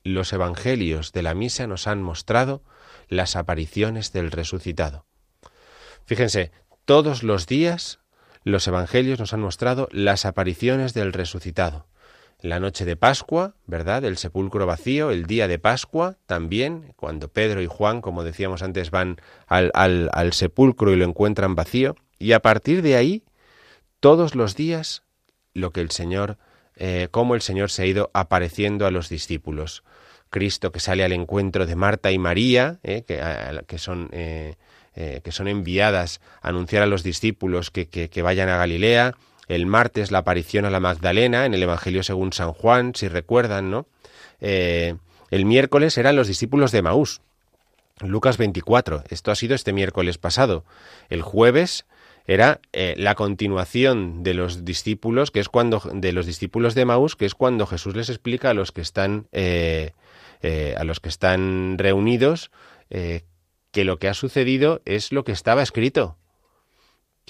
[0.05, 2.63] los evangelios de la misa nos han mostrado
[3.09, 5.07] las apariciones del resucitado.
[6.07, 6.53] Fíjense,
[6.85, 7.99] todos los días
[8.45, 11.89] los evangelios nos han mostrado las apariciones del resucitado
[12.43, 14.05] la noche de Pascua, ¿verdad?
[14.05, 18.91] El sepulcro vacío, el día de Pascua también, cuando Pedro y Juan, como decíamos antes,
[18.91, 21.97] van al, al, sepulcro y lo encuentran vacío.
[22.19, 23.25] Y a partir de ahí,
[24.01, 25.03] todos los días,
[25.55, 26.39] lo que el Señor,
[26.77, 29.85] eh, cómo el Señor se ha ido apareciendo a los discípulos.
[30.31, 33.03] Cristo que sale al encuentro de Marta y María, eh,
[33.67, 34.09] que, son...
[34.13, 34.57] Eh,
[35.25, 39.15] que son enviadas a anunciar a los discípulos que vayan a Galilea,
[39.51, 43.69] el martes la aparición a la Magdalena en el Evangelio según San Juan, si recuerdan,
[43.69, 43.87] ¿no?
[44.41, 44.95] Eh,
[45.31, 47.21] el miércoles eran los discípulos de Maús.
[48.01, 49.03] Lucas 24.
[49.11, 50.65] Esto ha sido este miércoles pasado.
[51.09, 51.85] El jueves
[52.27, 57.17] era eh, la continuación de los discípulos, que es cuando de los discípulos de Maús,
[57.17, 59.93] que es cuando Jesús les explica a los que están eh,
[60.77, 62.51] a los que están reunidos
[62.89, 66.17] que lo que ha sucedido es lo que estaba escrito,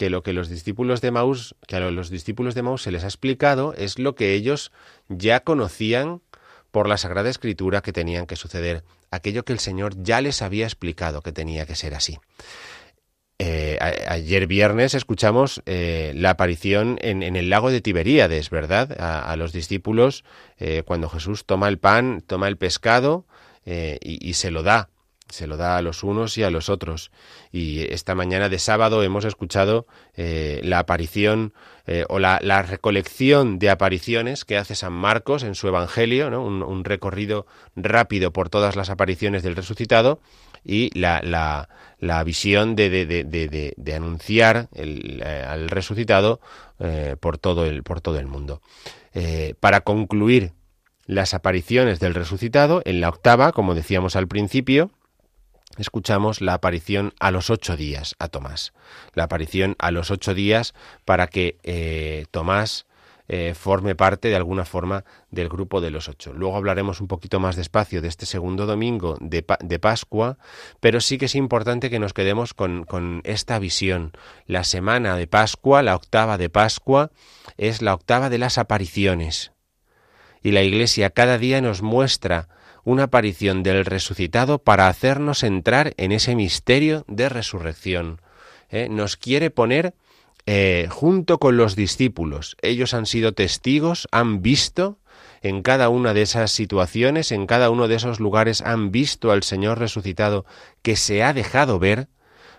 [0.01, 3.05] que lo que los discípulos de Maús, que a los discípulos de Maús se les
[3.05, 4.73] ha explicado es lo que ellos
[5.11, 6.23] ya conocían
[6.71, 10.65] por la Sagrada Escritura que tenían que suceder, aquello que el Señor ya les había
[10.65, 12.19] explicado que tenía que ser así.
[13.39, 13.77] Eh,
[14.09, 18.99] ayer viernes escuchamos eh, la aparición en, el lago de Tiberíades, ¿verdad?
[18.99, 20.25] A, los discípulos
[20.59, 23.27] eh, cuando Jesús toma el pan, toma el pescado
[23.67, 24.89] y se lo da
[25.31, 27.11] se lo da a los unos y a los otros.
[27.53, 31.53] Y esta mañana de sábado hemos escuchado eh, la aparición
[31.87, 37.47] eh, o la, recolección de apariciones que hace San Marcos en su Evangelio, un, recorrido
[37.77, 40.21] rápido por todas las apariciones del resucitado
[40.65, 41.69] y la,
[42.25, 46.41] visión de, anunciar eh, al resucitado
[47.21, 48.63] por, todo el, por todo el mundo.
[49.61, 50.53] para concluir
[51.11, 54.93] las apariciones del resucitado, en la octava, como decíamos al principio,
[55.79, 58.73] escuchamos la aparición a los ocho días a Tomás.
[59.15, 62.87] La aparición a los ocho días para que eh, Tomás
[63.33, 66.33] eh, forme parte de alguna forma del grupo de los ocho.
[66.33, 69.43] Luego hablaremos un poquito más despacio de este segundo domingo de,
[69.79, 70.37] Pascua,
[70.81, 74.11] pero sí que es importante que nos quedemos con esta visión.
[74.47, 77.13] La semana de Pascua, la octava de Pascua,
[77.57, 79.53] es la octava de las apariciones.
[80.43, 82.49] Y la Iglesia cada día nos muestra
[82.91, 88.21] una aparición del resucitado para hacernos entrar en ese misterio de resurrección.
[88.69, 88.89] ¿eh?
[88.91, 89.95] Nos quiere poner
[90.47, 92.57] eh, junto con los discípulos.
[92.63, 94.99] Ellos han sido testigos, han visto
[95.41, 99.45] en cada una de esas situaciones, en cada uno de esos lugares, han visto al
[99.45, 100.45] Señor resucitado
[100.83, 102.09] que se ha dejado ver,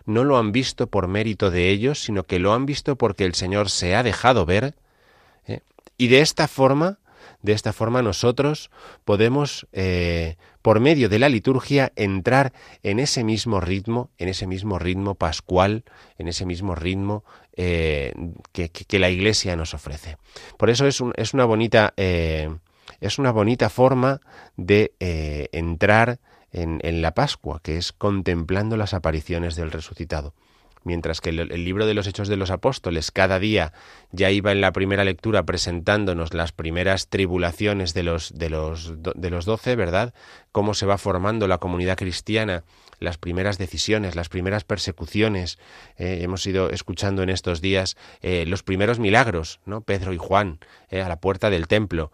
[0.06, 3.36] no lo han visto por mérito de ellos, sino que lo han visto porque el
[3.36, 4.76] Señor se ha dejado ver.
[5.46, 5.60] ¿eh?
[5.98, 7.00] Y de esta forma
[7.41, 8.69] de esta forma nosotros
[9.06, 14.80] podemos, eh, por medio de la liturgia, entrar en ese mismo ritmo, en ese mismo
[14.80, 15.84] ritmo pascual,
[16.17, 17.23] en ese mismo ritmo
[17.56, 18.13] eh,
[18.51, 20.17] que, la Iglesia nos ofrece.
[20.58, 22.49] Por eso es, una bonita eh,
[22.99, 24.21] es una bonita forma
[24.58, 24.93] de
[25.51, 26.19] entrar
[26.51, 30.34] en, en la Pascua, que es contemplando las apariciones del resucitado
[30.84, 33.74] mientras que el, libro de los Hechos de los Apóstoles cada día
[34.12, 39.30] ya iba en la primera lectura presentándonos las primeras tribulaciones de los de los de
[39.30, 40.13] los doce, ¿verdad?
[40.52, 42.63] Cómo se va formando la comunidad cristiana
[43.02, 45.60] las primeras decisiones, las primeras persecuciones.
[45.98, 49.82] Eh, hemos ido escuchando en estos días eh, los primeros milagros, ¿no?
[49.82, 50.60] Pedro y Juan
[50.90, 52.12] eh, a la puerta del templo.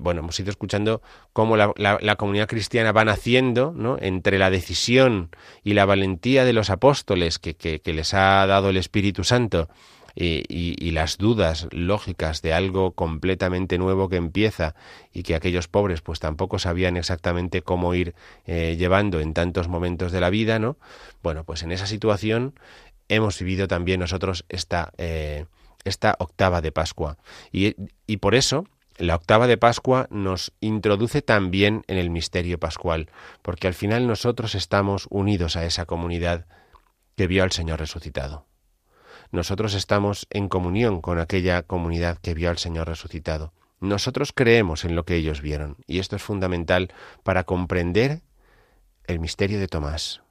[0.00, 1.02] bueno, hemos ido escuchando
[1.32, 3.74] cómo la, comunidad cristiana va naciendo.
[4.00, 5.30] Entre la decisión
[5.64, 9.68] y la valentía de los apóstoles que les ha dado el Espíritu Santo
[10.14, 14.74] y, las dudas lógicas de algo completamente nuevo que empieza
[15.12, 18.14] y que aquellos pobres pues tampoco sabían exactamente cómo ir
[18.46, 20.76] eh, llevando en tantos momentos de la vida, ¿no?
[21.22, 22.54] Bueno, pues en esa situación
[23.08, 25.46] hemos vivido también nosotros esta, eh,
[25.84, 27.18] esta octava de Pascua.
[27.52, 28.66] Y, y por eso
[28.98, 33.08] la octava de Pascua nos introduce también en el misterio pascual,
[33.42, 36.46] porque al final nosotros estamos unidos a esa comunidad
[37.16, 38.49] que vio al Señor resucitado
[39.30, 43.52] nosotros estamos en comunión con aquella comunidad que vio al Señor resucitado.
[43.80, 48.22] Nosotros creemos en lo que ellos vieron, y esto es fundamental para comprender
[49.06, 50.22] el misterio de Tomás,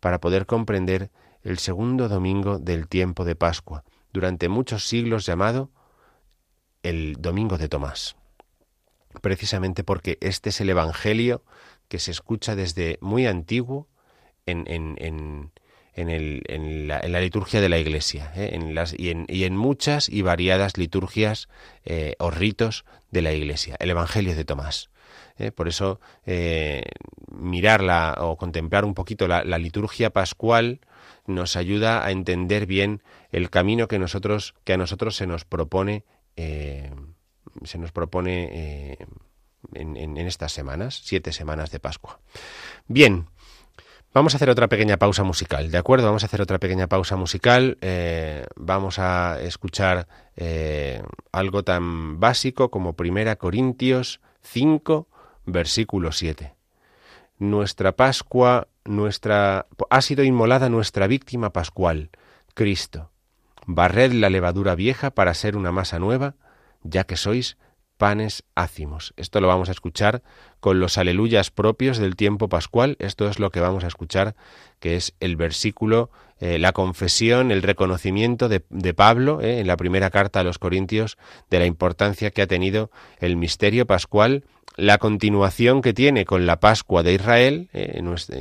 [0.00, 1.10] para poder comprender
[1.42, 5.70] el segundo domingo del tiempo de Pascua, durante muchos siglos llamado
[6.82, 8.16] el Domingo de Tomás.
[9.20, 11.42] Precisamente porque este es el Evangelio
[11.88, 13.88] que se escucha desde muy antiguo
[14.46, 15.52] en, en, en,
[15.96, 18.50] la, liturgia de la Iglesia ¿eh?
[18.52, 18.74] en
[19.28, 21.48] y, en, muchas y variadas liturgias
[21.84, 24.90] eh, o ritos de la Iglesia, el Evangelio de Tomás.
[25.38, 25.50] ¿eh?
[25.50, 26.00] Por eso
[27.30, 30.80] mirarla o contemplar un poquito la, liturgia pascual
[31.26, 36.04] nos ayuda a entender bien el camino que a nosotros se nos propone
[37.64, 38.96] se nos propone
[39.74, 42.20] en, en, estas semanas, siete semanas de Pascua.
[42.86, 43.26] Bien,
[44.12, 46.06] Vamos a hacer otra pequeña pausa musical, ¿de acuerdo?
[46.06, 47.78] Vamos a hacer otra pequeña pausa musical.
[47.80, 55.06] Eh, vamos a escuchar eh, algo tan básico como Primera Corintios 5,
[55.46, 56.54] versículo 7.
[57.38, 62.10] Nuestra Pascua, nuestra ha sido inmolada nuestra víctima pascual,
[62.54, 63.12] Cristo.
[63.66, 66.34] Barred la levadura vieja para ser una masa nueva,
[66.82, 67.58] ya que sois
[68.00, 69.12] panes ácimos.
[69.18, 70.22] Esto lo vamos a escuchar
[70.58, 72.96] con los aleluyas propios del tiempo pascual.
[72.98, 74.34] Esto es lo que vamos a escuchar,
[74.80, 76.10] que es el versículo,
[76.40, 78.60] eh, la confesión, el reconocimiento de,
[78.94, 81.18] Pablo eh, en la primera carta a los Corintios
[81.50, 84.44] de la importancia que ha tenido el misterio pascual
[84.76, 88.00] la continuación que tiene con la Pascua de Israel, eh,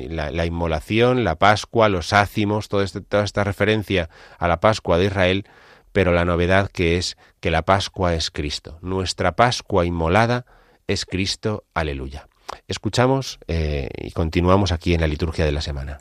[0.09, 5.45] la, inmolación, la Pascua, los ácimos, este, toda esta referencia a la Pascua de Israel,
[5.91, 8.79] pero la novedad que es que la Pascua es Cristo.
[8.81, 10.45] Nuestra Pascua inmolada
[10.87, 12.27] es Cristo, aleluya.
[12.67, 15.99] Escuchamos eh, y continuamos aquí en la liturgia de la semana.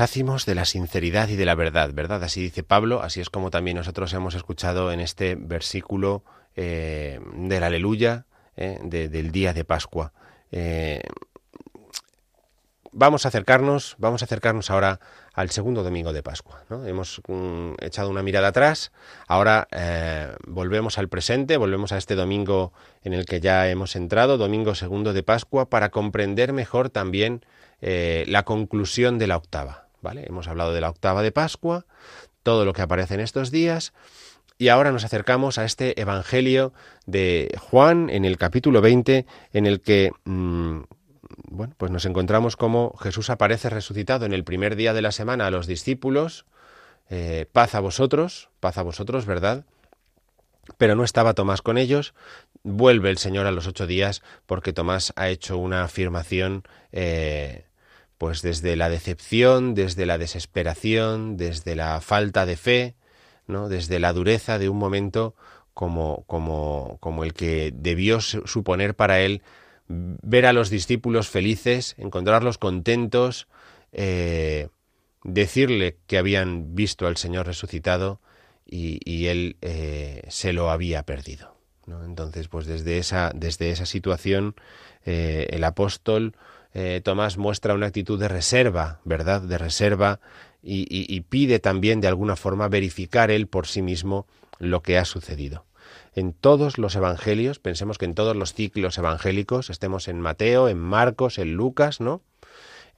[0.00, 2.22] Ácimos de la sinceridad y de la verdad, ¿verdad?
[2.22, 6.22] Así dice Pablo, así es como también nosotros hemos escuchado en este versículo
[6.56, 8.26] eh, del aleluya
[8.56, 10.12] eh, del día de Pascua.
[10.50, 11.00] Eh,
[12.98, 14.98] vamos a acercarnos, vamos a acercarnos ahora
[15.32, 16.64] al segundo domingo de Pascua.
[16.84, 18.90] Hemos mm, echado una mirada atrás,
[19.28, 19.68] ahora
[20.46, 22.72] volvemos al presente, volvemos a este domingo
[23.02, 27.44] en el que ya hemos entrado, domingo segundo de Pascua, para comprender mejor también
[27.80, 29.86] la conclusión de la octava.
[30.02, 30.24] ¿vale?
[30.26, 31.86] Hemos hablado de la octava de Pascua,
[32.42, 33.92] todo lo que aparece en estos días,
[34.58, 36.72] y ahora nos acercamos a este Evangelio
[37.06, 40.80] de Juan en el capítulo 20, en el que, mm,
[41.46, 45.46] bueno, pues nos encontramos como Jesús aparece resucitado en el primer día de la semana
[45.46, 46.46] a los discípulos,
[47.10, 49.64] eh, paz a vosotros, paz a vosotros, ¿verdad?
[50.76, 52.14] Pero no estaba Tomás con ellos,
[52.62, 57.66] vuelve el Señor a los ocho días porque Tomás ha hecho una afirmación eh,
[58.18, 62.94] pues desde la decepción, desde la desesperación, desde la falta de fe,
[63.46, 63.68] ¿no?
[63.68, 65.34] desde la dureza de un momento
[65.72, 69.42] como, como, como el que debió suponer para él
[69.88, 73.48] ver a los discípulos felices, encontrarlos contentos,
[73.92, 74.68] eh,
[75.24, 78.20] decirle que habían visto al Señor resucitado
[78.70, 81.56] y, él eh, se lo había perdido.
[81.86, 84.54] Entonces, pues desde esa, desde esa situación,
[85.06, 86.34] eh, el apóstol
[87.02, 89.40] Tomás muestra una actitud de reserva, ¿verdad?
[89.40, 90.20] De reserva
[90.62, 94.26] y, pide también de alguna forma verificar él por sí mismo
[94.58, 95.64] lo que ha sucedido.
[96.18, 100.76] En todos los evangelios, pensemos que en todos los ciclos evangélicos, estemos en Mateo, en
[100.76, 102.22] Marcos, en Lucas, ¿no?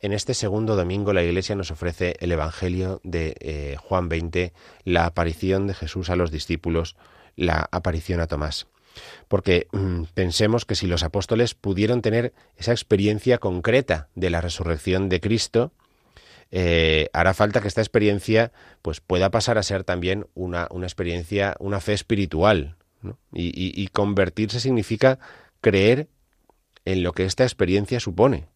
[0.00, 4.54] En este segundo domingo la Iglesia nos ofrece el Evangelio de eh, Juan 20,
[4.84, 6.96] la aparición de Jesús a los discípulos,
[7.36, 8.68] la aparición a Tomás.
[9.28, 15.10] Porque mm, pensemos que si los apóstoles pudieron tener esa experiencia concreta de la resurrección
[15.10, 15.72] de Cristo,
[16.52, 18.50] eh, hará falta que esta experiencia
[18.80, 22.78] pues pueda pasar a ser también una, una experiencia, una fe espiritual.
[23.32, 25.18] Y convertirse significa
[25.60, 26.08] creer
[26.84, 28.48] en lo que esta experiencia supone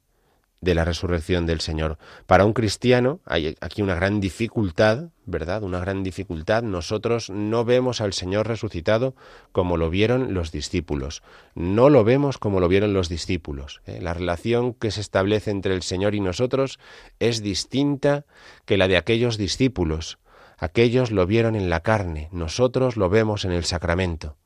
[0.65, 1.99] de la resurrección del Señor.
[2.27, 5.63] Para un cristiano hay aquí una gran dificultad, ¿verdad?
[5.63, 6.63] Una gran dificultad.
[6.63, 9.15] Nosotros no vemos al Señor resucitado
[9.53, 11.23] como lo vieron los discípulos.
[11.55, 13.83] No lo vemos como lo vieron los discípulos.
[13.87, 14.01] ¿eh?
[14.01, 16.79] La relación que se establece entre el Señor y nosotros
[17.21, 18.25] es distinta
[18.65, 20.19] que la de aquellos discípulos.
[20.59, 24.37] Aquellos lo vieron en la carne, nosotros lo vemos en el sacramento.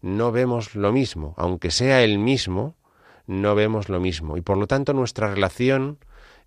[0.00, 2.76] No vemos lo mismo, aunque sea el mismo,
[3.26, 5.98] no vemos lo mismo y por lo tanto nuestra relación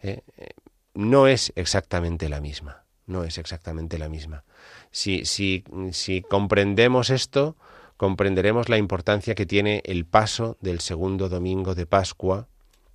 [0.01, 0.49] eh, eh,
[0.93, 4.43] no es exactamente la misma, no es exactamente la misma.
[4.91, 7.55] Si, si, si comprendemos esto,
[7.97, 12.47] comprenderemos la importancia que tiene el paso del segundo domingo de Pascua,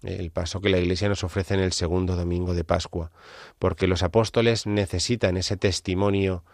[0.02, 3.10] el paso que la Iglesia nos ofrece en el segundo domingo de Pascua,
[3.58, 6.44] porque los apóstoles necesitan ese testimonio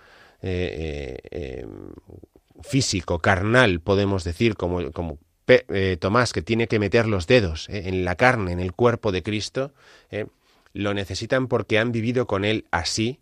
[2.62, 7.88] físico, carnal, podemos decir, como, como eh, Tomás, que tiene que meter los dedos eh,
[7.88, 9.72] en la carne, en el cuerpo de Cristo,
[10.11, 10.26] eh,
[10.72, 13.20] lo necesitan porque han vivido con Él así,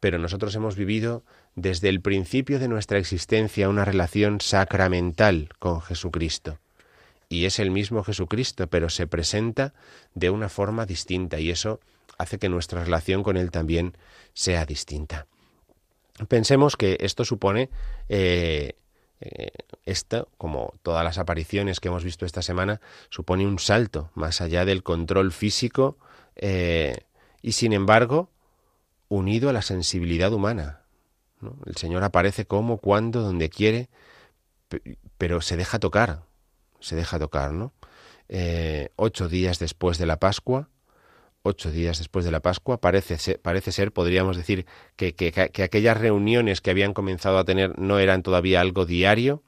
[0.00, 1.24] pero nosotros hemos vivido
[1.54, 6.58] desde el principio de nuestra existencia una relación sacramental con Jesucristo.
[7.28, 9.74] Y es el mismo Jesucristo, pero se presenta
[10.14, 11.80] de una forma distinta y eso
[12.16, 13.96] hace que nuestra relación con Él también
[14.32, 15.26] sea distinta.
[16.28, 17.70] Pensemos que esto supone
[18.08, 18.74] eh,
[19.84, 24.64] esto, como todas las apariciones que hemos visto esta semana, supone un salto más allá
[24.64, 25.96] del control físico
[26.36, 27.04] eh,
[27.42, 28.30] y, sin embargo,
[29.08, 30.82] unido a la sensibilidad humana.
[31.66, 33.88] El Señor aparece como, cuando, donde quiere,
[35.16, 36.22] pero se deja tocar,
[36.80, 37.72] se deja tocar, ¿no?
[38.28, 40.68] Eh, ocho días después de la Pascua,
[41.42, 44.66] ocho días después de la Pascua, parece ser, parece ser podríamos decir,
[44.96, 49.42] que, que, aquellas reuniones que habían comenzado a tener no eran todavía algo diario.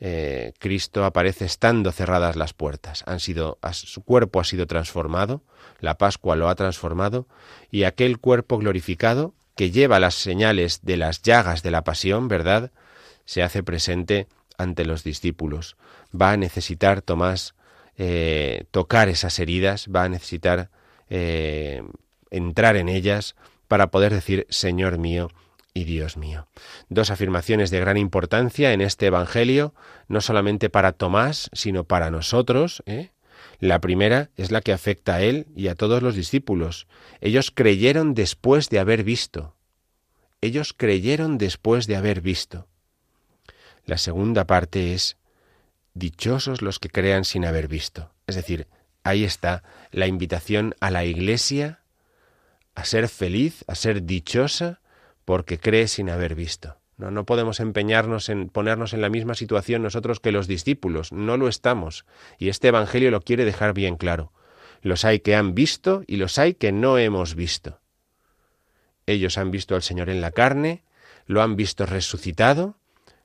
[0.00, 3.04] Eh, Cristo aparece estando cerradas las puertas.
[3.06, 5.42] Han sido, su cuerpo ha sido transformado,
[5.80, 7.26] la Pascua lo ha transformado,
[7.70, 12.72] y aquel cuerpo glorificado, que lleva las señales de las llagas de la pasión, ¿verdad?,
[13.24, 14.26] se hace presente
[14.64, 15.76] ante los discípulos.
[16.12, 17.54] Va a necesitar Tomás
[17.96, 20.70] eh, tocar esas heridas, va a necesitar
[21.08, 21.82] eh,
[22.30, 23.36] entrar en ellas
[23.68, 25.30] para poder decir Señor mío
[25.74, 26.48] y Dios mío.
[26.88, 29.74] Dos afirmaciones de gran importancia en este Evangelio,
[30.08, 32.82] no solamente para Tomás, sino para nosotros.
[32.86, 33.10] ¿eh?
[33.60, 36.86] La primera es la que afecta a él y a todos los discípulos.
[37.20, 39.56] Ellos creyeron después de haber visto.
[40.40, 42.68] Ellos creyeron después de haber visto.
[43.86, 45.16] La segunda parte es
[45.94, 48.12] dichosos los que crean sin haber visto.
[48.26, 48.66] Es decir,
[49.04, 49.62] Ahí está
[49.92, 51.80] la invitación a la Iglesia
[52.74, 54.80] a ser feliz, a ser dichosa,
[55.26, 56.78] porque cree sin haber visto.
[56.96, 61.36] No, no podemos empeñarnos en ponernos en la misma situación nosotros que los discípulos, no
[61.36, 62.06] lo estamos,
[62.38, 64.32] y este Evangelio lo quiere dejar bien claro.
[64.80, 67.80] Los hay que han visto y los hay que no hemos visto.
[69.06, 70.82] Ellos han visto al Señor en la carne,
[71.26, 72.78] lo han visto resucitado,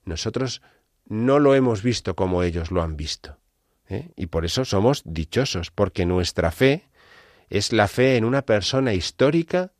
[0.05, 0.61] nosotros
[1.05, 3.37] no lo hemos visto como ellos lo han visto.
[3.87, 4.11] ¿eh?
[4.15, 6.89] Y por eso somos dichosos, porque nuestra fe
[7.49, 9.71] es la fe en una persona histórica,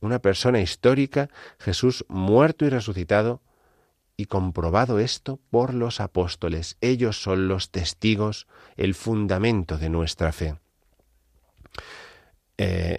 [0.00, 3.40] una persona histórica, Jesús muerto y resucitado,
[4.20, 6.76] y comprobado esto por los apóstoles.
[6.80, 10.56] Ellos son los testigos, el fundamento de nuestra fe.
[12.58, 12.98] Eh,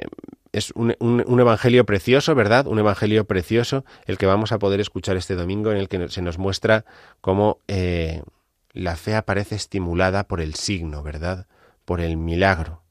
[0.51, 0.95] es un,
[1.39, 2.67] evangelio precioso, ¿verdad?
[2.67, 6.21] Un evangelio precioso, el que vamos a poder escuchar este domingo, en el que se
[6.21, 6.85] nos muestra
[7.21, 8.23] cómo eh,
[8.73, 11.47] la fe aparece estimulada por el signo, ¿verdad?
[11.85, 12.83] Por el milagro.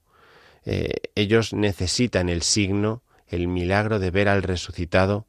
[0.65, 5.27] Eh, ellos necesitan el signo, el milagro de ver al resucitado.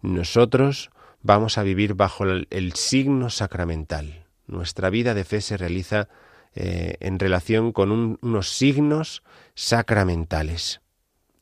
[0.00, 0.90] Nosotros
[1.22, 4.24] vamos a vivir bajo el, signo sacramental.
[4.46, 6.08] Nuestra vida de fe se realiza
[6.54, 9.22] eh, en relación con unos signos
[9.54, 10.80] sacramentales.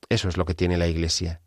[0.08, 1.40] Eso es lo que tiene la Iglesia.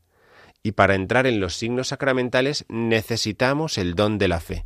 [0.61, 4.65] Y para entrar en los signos sacramentales necesitamos el don de la fe.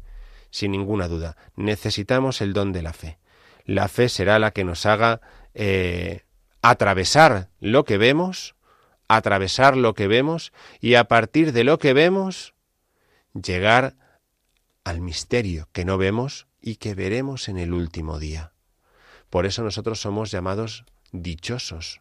[0.50, 1.36] sin ninguna duda.
[1.56, 3.18] Necesitamos el don de la fe.
[3.66, 5.20] La fe será la que nos haga
[5.56, 6.26] eh,
[6.62, 8.56] atravesar lo que vemos,
[9.08, 12.54] atravesar lo que vemos y a partir de lo que vemos
[13.34, 13.96] llegar
[14.84, 18.54] al misterio que no vemos y que veremos en el último día.
[19.30, 22.00] Por eso nosotros somos llamados dichosos,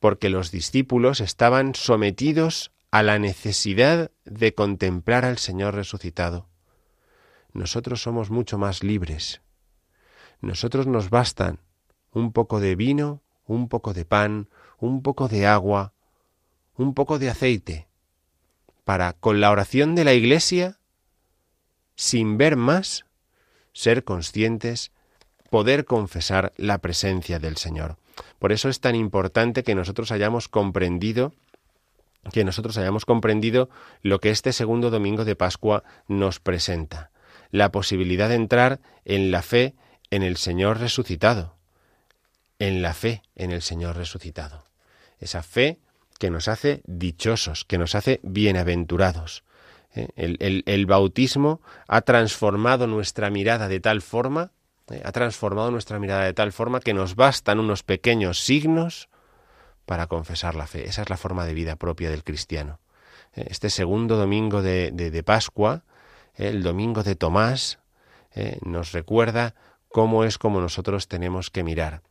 [0.00, 6.48] porque los discípulos estaban sometidos a la necesidad de contemplar al Señor resucitado.
[7.52, 9.40] Nosotros somos mucho más libres.
[10.40, 11.58] Nosotros nos bastan
[12.12, 15.92] un poco de vino, un poco de pan, un poco de agua,
[16.76, 17.88] un poco de aceite,
[18.84, 20.78] para, con la oración de la Iglesia,
[21.96, 23.06] sin ver más,
[23.72, 24.92] ser conscientes,
[25.50, 27.96] poder confesar la presencia del Señor.
[28.46, 31.32] Por eso es tan importante que nosotros hayamos comprendido
[32.32, 33.68] que nosotros hayamos comprendido
[34.02, 37.10] lo que este segundo domingo de Pascua nos presenta,
[37.50, 39.74] la posibilidad de entrar en la fe
[40.12, 41.56] en el Señor resucitado,
[42.60, 44.62] en la fe en el Señor resucitado.
[45.18, 45.80] Esa fe
[46.20, 49.42] que nos hace dichosos, que nos hace bienaventurados.
[49.92, 50.06] ¿eh?
[50.14, 54.52] El, bautismo ha transformado nuestra mirada de tal forma,
[54.90, 55.02] ¿eh?
[55.04, 59.08] ha transformado nuestra mirada de tal forma que nos bastan unos pequeños signos
[59.84, 60.86] para confesar la fe.
[60.86, 62.80] Esa es la forma de vida propia del cristiano.
[63.34, 63.46] ¿eh?
[63.50, 65.84] Este segundo domingo de, de Pascua,
[66.34, 67.78] el domingo de Tomás,
[68.60, 69.54] nos recuerda
[69.88, 72.02] cómo es como nosotros tenemos que mirar.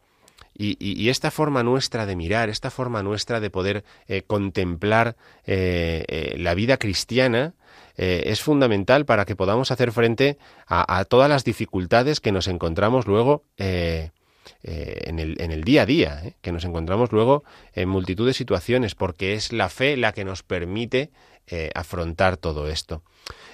[0.58, 6.36] Y, esta forma nuestra de mirar, esta forma nuestra de poder eh, contemplar eh, eh,
[6.38, 7.54] la vida cristiana,
[7.98, 10.38] es fundamental para que podamos hacer frente
[10.68, 14.12] a, todas las dificultades que nos encontramos luego en
[15.20, 17.44] el, en, el, día a día, que nos encontramos luego
[17.74, 21.12] en multitud de situaciones, porque es la fe la que nos permite
[21.74, 23.02] afrontar todo esto.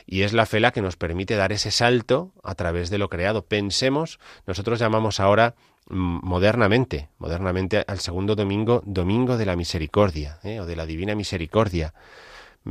[0.05, 3.09] Y es la fe la que nos permite dar ese salto a través de lo
[3.09, 3.45] creado.
[3.45, 5.55] Pensemos, nosotros llamamos ahora
[5.87, 10.59] modernamente, modernamente al segundo domingo, domingo de la misericordia, ¿eh?
[10.59, 11.93] o de la divina misericordia.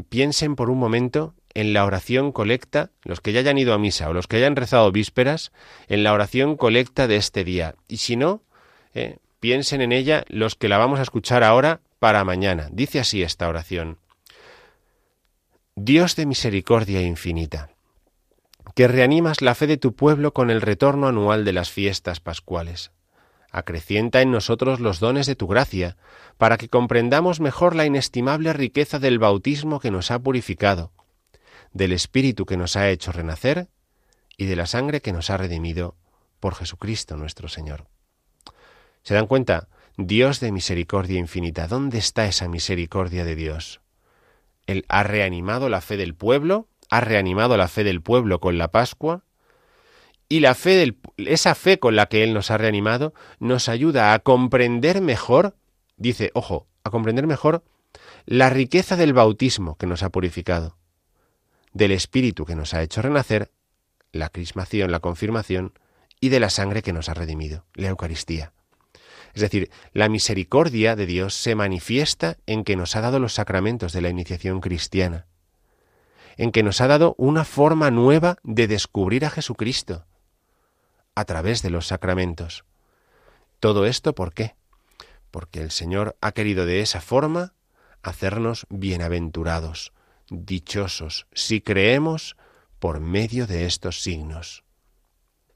[0.08, 4.08] Piensen por un momento en la oración colecta, los que ya hayan ido a misa
[4.08, 5.52] o los que hayan rezado vísperas,
[5.88, 7.74] en la oración colecta de este día.
[7.88, 8.42] Y si no,
[8.94, 9.18] ¿eh?
[9.40, 12.68] piensen en ella los que la vamos a escuchar ahora para mañana.
[12.70, 13.98] Dice así esta oración.
[15.74, 17.70] Dios de misericordia infinita,
[18.74, 22.92] que reanimas la fe de tu pueblo con el retorno anual de las fiestas pascuales
[23.50, 25.96] acrecienta en nosotros los dones de tu gracia,
[26.38, 30.92] para que comprendamos mejor la inestimable riqueza del bautismo que nos ha purificado,
[31.72, 33.68] del Espíritu que nos ha hecho renacer
[34.36, 35.96] y de la sangre que nos ha redimido
[36.40, 37.86] por Jesucristo nuestro Señor.
[39.02, 39.68] ¿Se dan cuenta?
[39.96, 43.80] Dios de misericordia infinita, ¿dónde está esa misericordia de Dios?
[44.66, 48.70] Él ha reanimado la fe del pueblo, ha reanimado la fe del pueblo con la
[48.70, 49.24] Pascua,
[50.30, 54.14] y la fe del, esa fe con la que Él nos ha reanimado nos ayuda
[54.14, 55.56] a comprender mejor,
[55.96, 57.64] dice, ojo, a comprender mejor
[58.26, 60.76] la riqueza del bautismo que nos ha purificado,
[61.72, 63.50] del Espíritu que nos ha hecho renacer,
[64.12, 65.74] la crismación, la confirmación,
[66.20, 68.52] y de la sangre que nos ha redimido, la Eucaristía.
[69.34, 73.92] Es decir, la misericordia de Dios se manifiesta en que nos ha dado los sacramentos
[73.92, 75.26] de la iniciación cristiana,
[76.36, 80.06] en que nos ha dado una forma nueva de descubrir a Jesucristo,
[81.14, 82.64] a través de los sacramentos.
[83.58, 84.54] Todo esto ¿por qué?
[85.30, 87.54] Porque el Señor ha querido de esa forma
[88.02, 89.92] hacernos bienaventurados,
[90.30, 92.36] dichosos, si creemos
[92.78, 94.64] por medio de estos signos.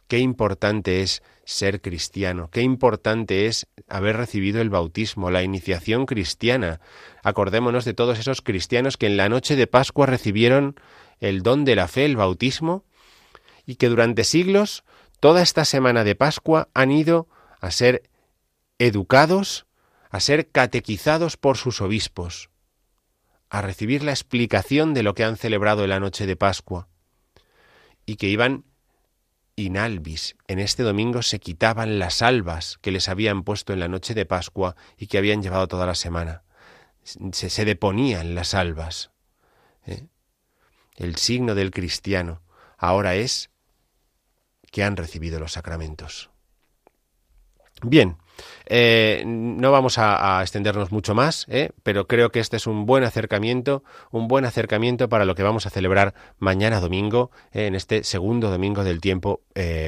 [0.07, 6.81] Qué importante es ser cristiano, qué importante es haber recibido el bautismo, la iniciación cristiana.
[7.23, 10.79] Acordémonos de todos esos cristianos que en la noche de Pascua recibieron
[11.21, 12.85] el don de la fe, el bautismo,
[13.65, 14.85] y que durante siglos
[15.25, 18.11] toda esta semana de Pascua han ido a ser
[18.79, 19.65] educados,
[20.11, 22.51] a ser catequizados por sus obispos,
[23.49, 26.89] a recibir la explicación de lo que han celebrado en la noche de Pascua,
[28.05, 28.67] y que iban
[29.57, 30.37] inalvis.
[30.47, 34.27] En este domingo se quitaban las albas que les habían puesto en la noche de
[34.27, 36.43] Pascua y que habían llevado toda la semana.
[37.03, 39.11] Se, se deponían las albas.
[39.87, 40.07] ¿eh?
[40.97, 42.43] El signo del cristiano
[42.77, 43.49] ahora es
[44.75, 46.31] que han recibido los sacramentos.
[47.81, 48.17] Bien,
[48.67, 53.05] eh, no vamos a, extendernos mucho más, eh, pero creo que este es un buen
[53.05, 58.03] acercamiento, un buen acercamiento para lo que vamos a celebrar mañana domingo, eh, en este
[58.03, 59.43] segundo domingo del tiempo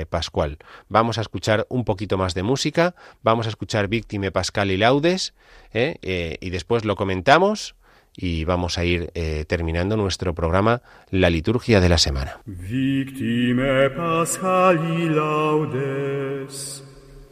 [0.09, 0.59] pascual.
[0.89, 5.35] Vamos a escuchar un poquito más de música, vamos a escuchar Víctime Pascal y Laudes,
[5.73, 7.75] y después lo comentamos
[8.17, 12.41] y vamos a ir eh, terminando nuestro programa La liturgia de la semana.
[12.47, 16.83] Victime Paschali laudes,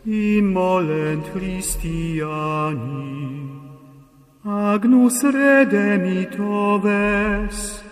[0.05, 2.75] immolent Christiani,
[4.45, 7.83] Agnus redemitoves,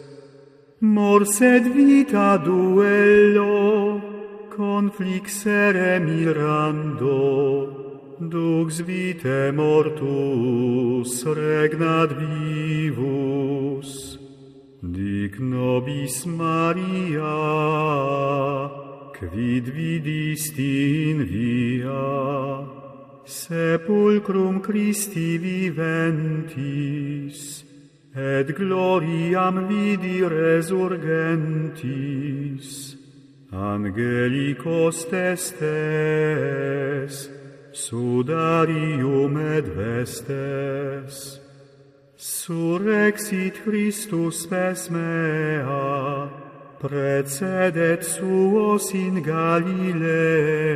[0.81, 4.01] Mor sed vita duello,
[4.55, 13.91] conflixere mirando, dux vite mortus regnat vivus.
[14.81, 17.39] Dic nobis Maria,
[19.19, 22.69] quid vidisti in via,
[23.27, 27.39] sepulcrum Christi viventis,
[28.19, 31.87] et gloriam vidi resurgentis
[33.53, 35.59] angelicos testes
[37.73, 41.41] sudarium et vestes.
[42.17, 46.29] Surrexit Christus pes mea
[46.81, 50.67] precedet suos in Galileam.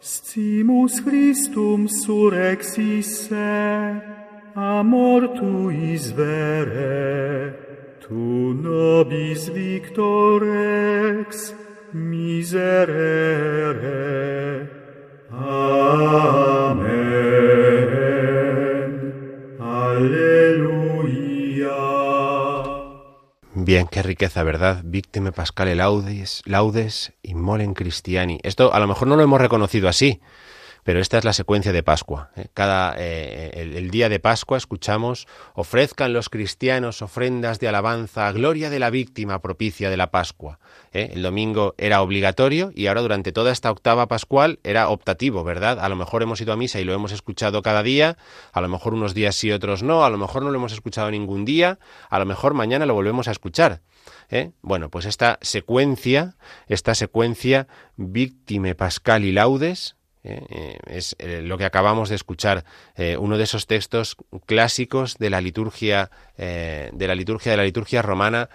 [0.00, 3.36] Scimus Christum surrexisse
[4.58, 7.52] a mortuis vere,
[8.00, 11.28] tu nobis victorex
[11.92, 12.96] miserere.
[15.30, 16.86] Amen.
[19.60, 20.96] Aleluya.
[23.52, 24.80] Bien, qué riqueza, ¿verdad?
[24.84, 28.40] Víctime Pascale laudes, laudes y molen Christiani.
[28.42, 30.22] Esto a lo mejor no lo hemos reconocido así,
[30.86, 32.30] pero esta es la secuencia de Pascua.
[32.36, 32.46] ¿eh?
[32.54, 38.70] Cada eh, el, día de Pascua escuchamos ofrezcan los cristianos ofrendas de alabanza a gloria
[38.70, 40.60] de la víctima propicia de la Pascua.
[40.92, 41.10] ¿eh?
[41.12, 45.80] El domingo era obligatorio y ahora durante toda esta octava pascual era optativo, ¿verdad?
[45.80, 48.16] A lo mejor hemos ido a misa y lo hemos escuchado cada día,
[48.52, 51.10] a lo mejor unos días sí, otros no, a lo mejor no lo hemos escuchado
[51.10, 53.82] ningún día, a lo mejor mañana lo volvemos a escuchar.
[54.62, 56.36] Bueno, pues esta secuencia,
[56.68, 57.66] esta secuencia
[57.96, 59.96] Víctime Pascal y Laudes,
[60.26, 60.42] ¿eh?
[60.50, 62.64] Eh, es eh, lo que acabamos de escuchar,
[63.18, 64.16] uno de esos textos
[64.46, 68.48] clásicos de la liturgia, de la liturgia de la liturgia romana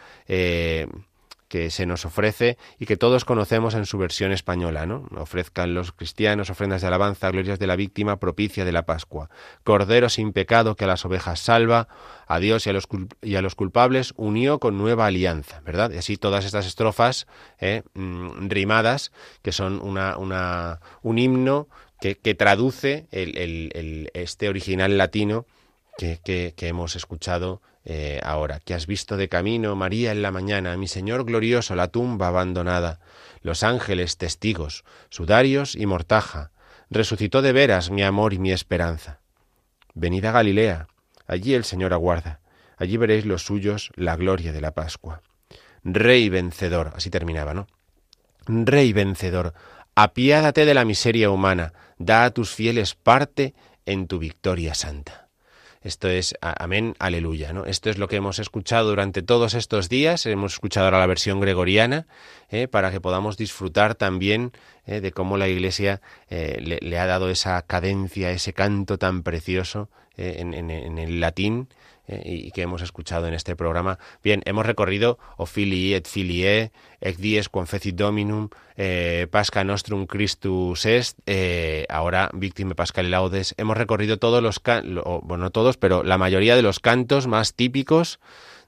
[1.51, 5.09] que se nos ofrece y que todos conocemos en su versión española, ¿no?
[5.17, 9.29] Ofrezcan los cristianos ofrendas de alabanza, glorias de la víctima, propicia de la Pascua.
[9.65, 11.89] Cordero sin pecado que a las ovejas salva,
[12.25, 12.87] a Dios y a los,
[13.21, 15.91] y a los culpables unió con nueva alianza, ¿verdad?
[15.91, 17.27] Y así todas estas estrofas
[17.59, 21.67] eh, mm, rimadas, que son una, una, un himno
[21.99, 25.45] que, que traduce el, el, este original latino
[25.97, 30.77] que, que hemos escuchado eh, ahora, que has visto de camino, María, en la mañana,
[30.77, 32.99] mi Señor glorioso, la tumba abandonada,
[33.41, 36.51] los ángeles testigos, sudarios y mortaja,
[36.89, 39.19] resucitó de veras mi amor y mi esperanza.
[39.93, 40.87] Venid a Galilea,
[41.25, 42.39] allí el Señor aguarda,
[42.77, 45.21] allí veréis los suyos la gloria de la Pascua.
[45.83, 47.67] Rey vencedor, así terminaba, ¿no?
[48.45, 49.53] Rey vencedor,
[49.95, 53.55] apiádate de la miseria humana, da a tus fieles parte
[53.85, 55.20] en tu victoria santa.
[55.83, 57.53] Esto es amén, aleluya.
[57.53, 57.65] ¿no?
[57.65, 60.27] Esto es lo que hemos escuchado durante todos estos días.
[60.27, 62.05] Hemos escuchado ahora la versión gregoriana
[62.49, 62.67] ¿eh?
[62.67, 64.51] para que podamos disfrutar también
[64.85, 65.01] ¿eh?
[65.01, 70.53] de cómo la Iglesia eh, le, ha dado esa cadencia, ese canto tan precioso en,
[70.53, 71.67] en, el latín
[72.07, 73.99] y que hemos escuchado en este programa.
[74.23, 81.19] Bien, hemos recorrido Ofilii et Filiae, Ec dies confecit Dominum, eh, Pasca Nostrum Christus Est,
[81.25, 83.55] eh, ahora Victime Pascal Laudes.
[83.57, 88.19] Hemos recorrido todos los, bueno, no todos, pero la mayoría de los cantos más típicos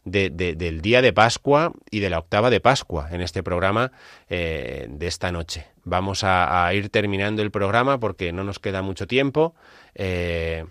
[0.06, 3.92] de, del día de Pascua y de la octava de Pascua en este programa
[4.30, 5.68] eh, de esta noche.
[5.84, 9.54] Vamos a, ir terminando el programa porque no nos queda mucho tiempo,
[9.96, 10.66] eh,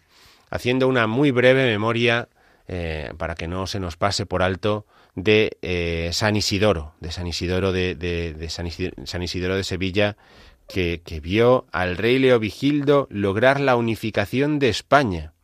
[0.51, 2.29] haciendo una muy breve memoria
[2.75, 7.27] eh, para que no se nos pase por alto de eh, San Isidoro, de San
[7.27, 8.66] Isidoro de, San,
[9.23, 10.16] Isidoro, de Sevilla,
[10.66, 15.35] que, vio al rey Leovigildo lograr la unificación de España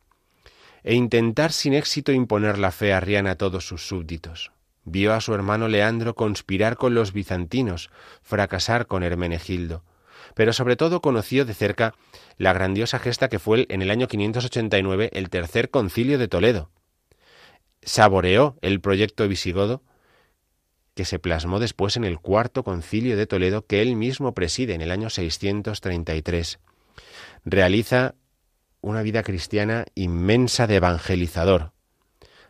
[0.83, 4.51] e intentar sin éxito imponer la fe arriana a todos sus súbditos.
[4.83, 7.91] Vio a su hermano Leandro conspirar con los bizantinos,
[8.23, 9.83] fracasar con Hermenegildo,
[10.33, 11.93] pero sobre todo conoció de cerca
[12.37, 16.71] la grandiosa gesta que fue en el año 589 el tercer concilio de Toledo,
[17.81, 19.83] saboreó el proyecto visigodo
[20.95, 24.81] que se plasmó después en el cuarto concilio de Toledo que él mismo preside en
[24.81, 26.59] el año 633.
[27.45, 28.15] Realiza
[28.81, 31.71] una vida cristiana inmensa de evangelizador.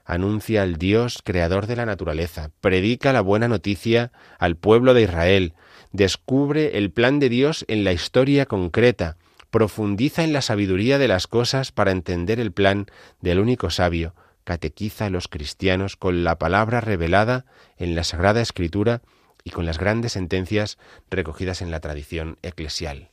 [0.04, 5.54] anuncia al Dios creador de la naturaleza, predica la buena noticia al pueblo de Israel,
[5.92, 9.18] descubre el plan de Dios en la historia concreta,
[9.52, 12.88] profundiza en la sabiduría de las cosas para entender el plan
[13.22, 14.16] del único sabio,
[14.50, 17.46] catequiza a los cristianos con la palabra revelada
[17.78, 19.04] en la Sagrada Escritura
[19.44, 20.80] y con las grandes sentencias
[21.12, 23.12] recogidas en la tradición eclesial.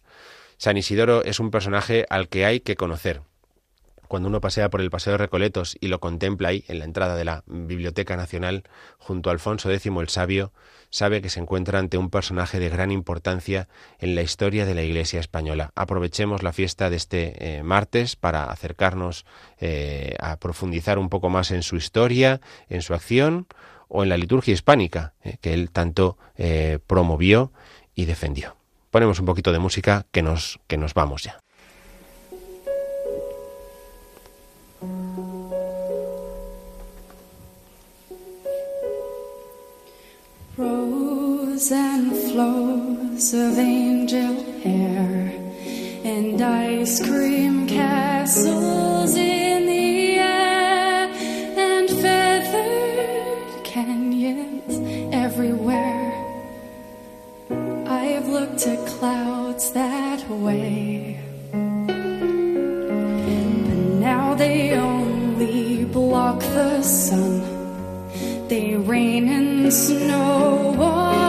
[0.56, 3.20] San Isidoro es un personaje al que hay que conocer,
[4.08, 7.16] cuando uno pasea por el Paseo de Recoletos y lo contempla ahí, en la entrada
[7.16, 8.64] de la Biblioteca Nacional,
[8.96, 10.54] junto a Alfonso X el Sabio,
[10.96, 13.68] sabe que se encuentra ante un personaje de gran importancia
[13.98, 15.70] en la historia de la Iglesia española.
[15.74, 19.26] Aprovechemos la fiesta de este eh, martes para acercarnos
[19.60, 22.40] eh, a profundizar un poco más en su historia,
[22.70, 23.46] en su acción
[23.88, 26.16] o en la liturgia hispánica, eh, que él tanto
[26.86, 27.52] promovió
[27.94, 28.56] y defendió.
[28.90, 31.40] Ponemos un poquito de música que nos, que nos vamos ya.
[43.16, 45.32] Of angel hair
[46.04, 51.08] and ice cream castles in the air
[51.56, 56.12] and feathered canyons everywhere.
[57.88, 61.18] I've looked at clouds that way,
[61.52, 61.64] but
[63.98, 67.40] now they only block the sun.
[68.48, 71.25] They rain and snow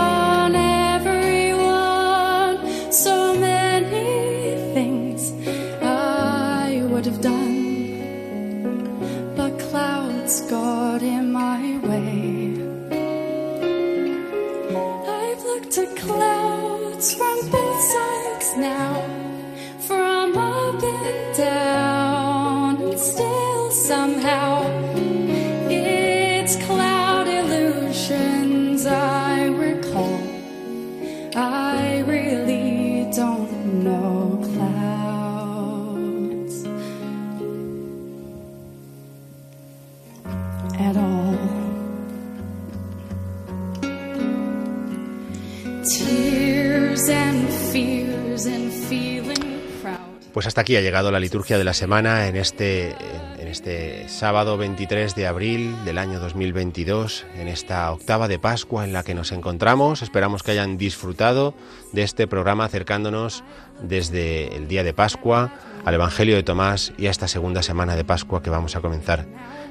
[50.38, 52.96] Pues hasta aquí ha llegado la liturgia de la semana en este,
[53.40, 58.94] en este sábado 23 de abril del año 2022, en esta octava de Pascua en
[58.94, 60.04] la que nos encontramos.
[60.04, 61.56] Esperamos que hayan disfrutado
[61.92, 63.44] de este programa acercándonos
[63.82, 68.06] desde el día de Pascua al Evangelio de Tomás y a esta segunda semana de
[68.06, 69.26] Pascua que vamos a comenzar.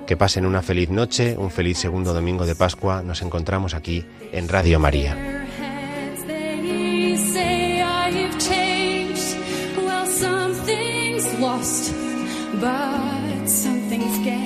[0.08, 3.04] Que pasen una feliz noche, un feliz segundo domingo de Pascua.
[3.04, 5.45] Nos encontramos aquí en Radio María.
[11.56, 11.94] Lost,
[12.60, 14.45] but something's gained.